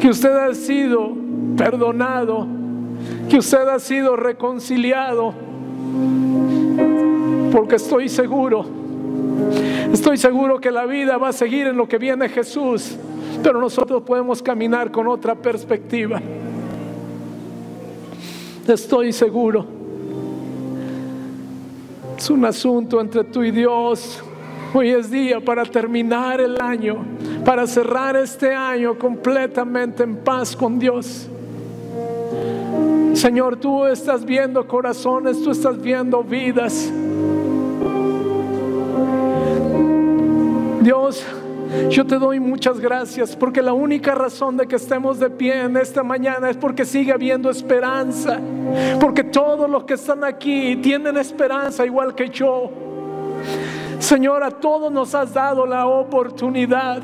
[0.00, 1.12] que usted ha sido
[1.56, 2.46] perdonado,
[3.30, 5.34] que usted ha sido reconciliado
[7.54, 8.66] porque estoy seguro,
[9.92, 12.96] estoy seguro que la vida va a seguir en lo que viene Jesús,
[13.44, 16.20] pero nosotros podemos caminar con otra perspectiva.
[18.66, 19.64] Estoy seguro.
[22.18, 24.20] Es un asunto entre tú y Dios.
[24.74, 27.04] Hoy es día para terminar el año,
[27.44, 31.28] para cerrar este año completamente en paz con Dios.
[33.12, 36.92] Señor, tú estás viendo corazones, tú estás viendo vidas.
[40.84, 41.24] Dios,
[41.88, 45.78] yo te doy muchas gracias porque la única razón de que estemos de pie en
[45.78, 48.38] esta mañana es porque sigue habiendo esperanza.
[49.00, 52.70] Porque todos los que están aquí tienen esperanza igual que yo.
[53.98, 57.00] Señor, a todos nos has dado la oportunidad.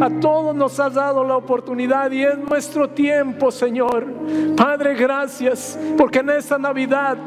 [0.00, 4.06] A todos nos has dado la oportunidad y es nuestro tiempo, Señor.
[4.56, 7.18] Padre, gracias porque en esta Navidad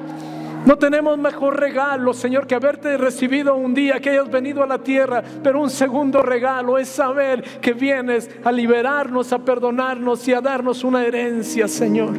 [0.65, 4.79] no tenemos mejor regalo, Señor, que haberte recibido un día, que hayas venido a la
[4.79, 10.41] tierra, pero un segundo regalo es saber que vienes a liberarnos, a perdonarnos y a
[10.41, 12.13] darnos una herencia, Señor.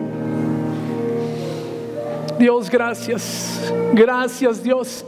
[2.39, 3.73] Dios, gracias.
[3.93, 5.05] Gracias, Dios.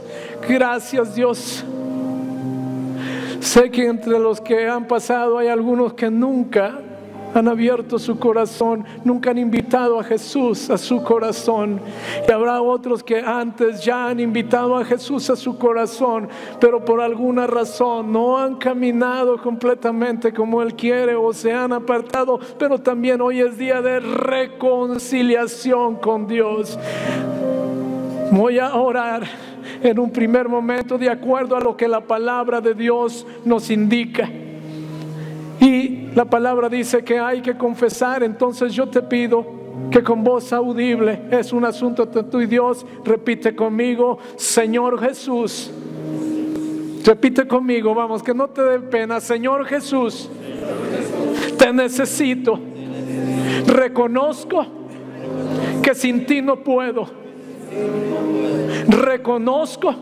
[0.47, 1.63] Gracias, Dios.
[3.39, 6.79] Sé que entre los que han pasado hay algunos que nunca
[7.37, 11.79] han abierto su corazón, nunca han invitado a Jesús a su corazón.
[12.27, 16.99] Y habrá otros que antes ya han invitado a Jesús a su corazón, pero por
[16.99, 22.39] alguna razón no han caminado completamente como Él quiere o se han apartado.
[22.57, 26.79] Pero también hoy es día de reconciliación con Dios.
[28.31, 29.23] Voy a orar
[29.83, 34.27] en un primer momento de acuerdo a lo que la palabra de Dios nos indica.
[35.59, 39.57] Y la palabra dice que hay que confesar, entonces yo te pido
[39.91, 45.71] que con voz audible, es un asunto de y Dios, repite conmigo, Señor Jesús.
[47.05, 50.29] Repite conmigo, vamos, que no te dé pena, Señor Jesús,
[51.57, 52.59] te necesito.
[53.65, 54.65] Reconozco
[55.81, 57.07] que sin ti no puedo.
[58.87, 59.95] Reconozco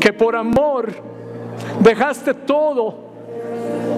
[0.00, 0.90] que por amor
[1.80, 3.09] dejaste todo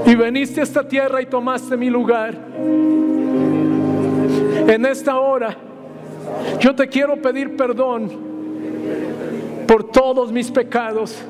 [0.06, 2.34] y veniste a esta tierra y tomaste mi lugar.
[4.66, 5.56] En esta hora
[6.60, 8.10] yo te quiero pedir perdón
[9.66, 11.22] por todos mis pecados,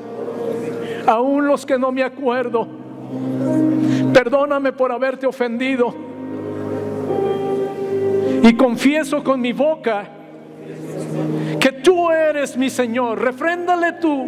[1.05, 2.67] aún los que no me acuerdo.
[4.13, 5.93] Perdóname por haberte ofendido.
[8.43, 10.05] Y confieso con mi boca
[11.59, 13.21] que tú eres mi Señor.
[13.21, 14.27] Refréndale tú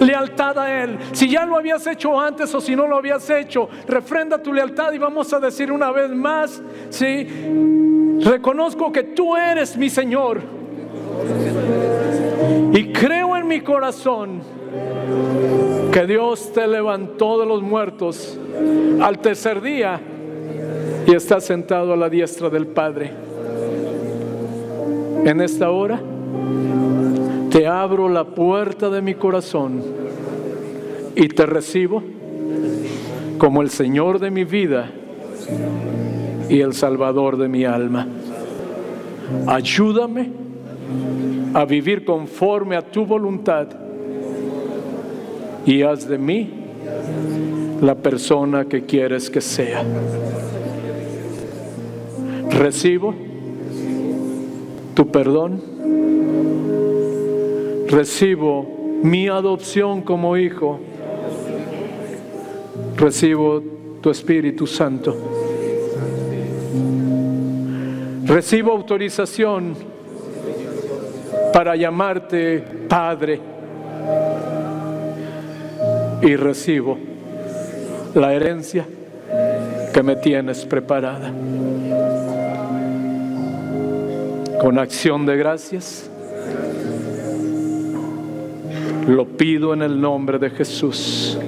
[0.00, 0.98] lealtad a Él.
[1.12, 4.92] Si ya lo habías hecho antes o si no lo habías hecho, refrenda tu lealtad
[4.92, 7.26] y vamos a decir una vez más, ¿sí?
[8.20, 10.40] Reconozco que tú eres mi Señor.
[12.72, 14.40] Y creo en mi corazón
[15.92, 18.38] que Dios te levantó de los muertos
[19.00, 20.00] al tercer día
[21.06, 23.12] y está sentado a la diestra del Padre.
[25.24, 26.00] En esta hora
[27.54, 29.80] te abro la puerta de mi corazón
[31.14, 32.02] y te recibo
[33.38, 34.90] como el Señor de mi vida
[36.48, 38.08] y el Salvador de mi alma.
[39.46, 40.32] Ayúdame
[41.54, 43.68] a vivir conforme a tu voluntad
[45.64, 46.50] y haz de mí
[47.80, 49.84] la persona que quieres que sea.
[52.50, 53.14] Recibo
[54.94, 55.73] tu perdón
[57.88, 58.66] Recibo
[59.02, 60.80] mi adopción como hijo.
[62.96, 63.62] Recibo
[64.00, 65.16] tu Espíritu Santo.
[68.24, 69.74] Recibo autorización
[71.52, 73.40] para llamarte Padre.
[76.22, 76.96] Y recibo
[78.14, 78.86] la herencia
[79.92, 81.30] que me tienes preparada.
[84.60, 86.10] Con acción de gracias
[89.06, 91.38] lo pido en el nombre de Jesús.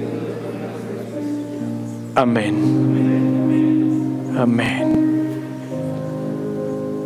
[2.15, 2.55] Amén.
[4.37, 4.97] Amén.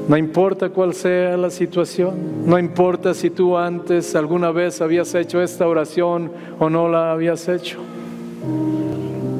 [0.07, 5.41] No importa cuál sea la situación, no importa si tú antes alguna vez habías hecho
[5.41, 7.79] esta oración o no la habías hecho.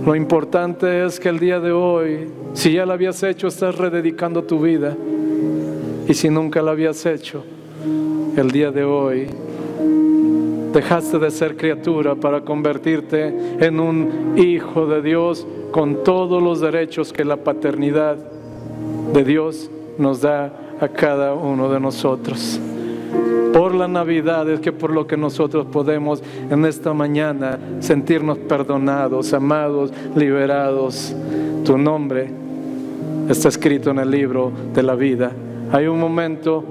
[0.06, 4.44] Lo importante es que el día de hoy, si ya la habías hecho, estás rededicando
[4.44, 4.96] tu vida.
[6.08, 7.44] Y si nunca la habías hecho,
[8.38, 9.28] el día de hoy
[10.74, 17.12] Dejaste de ser criatura para convertirte en un hijo de Dios con todos los derechos
[17.12, 18.18] que la paternidad
[19.14, 22.60] de Dios nos da a cada uno de nosotros.
[23.54, 29.34] Por la Navidad es que por lo que nosotros podemos en esta mañana sentirnos perdonados,
[29.34, 31.14] amados, liberados.
[31.66, 32.32] Tu nombre
[33.30, 35.32] está escrito en el libro de la vida.
[35.72, 36.64] Hay un momento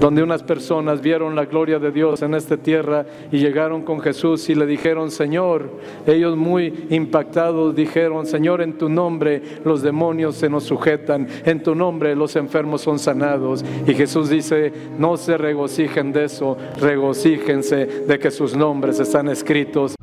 [0.00, 4.48] donde unas personas vieron la gloria de Dios en esta tierra y llegaron con Jesús
[4.48, 5.70] y le dijeron, Señor,
[6.06, 11.74] ellos muy impactados dijeron, Señor, en tu nombre los demonios se nos sujetan, en tu
[11.74, 13.64] nombre los enfermos son sanados.
[13.86, 19.94] Y Jesús dice, no se regocijen de eso, regocíjense de que sus nombres están escritos.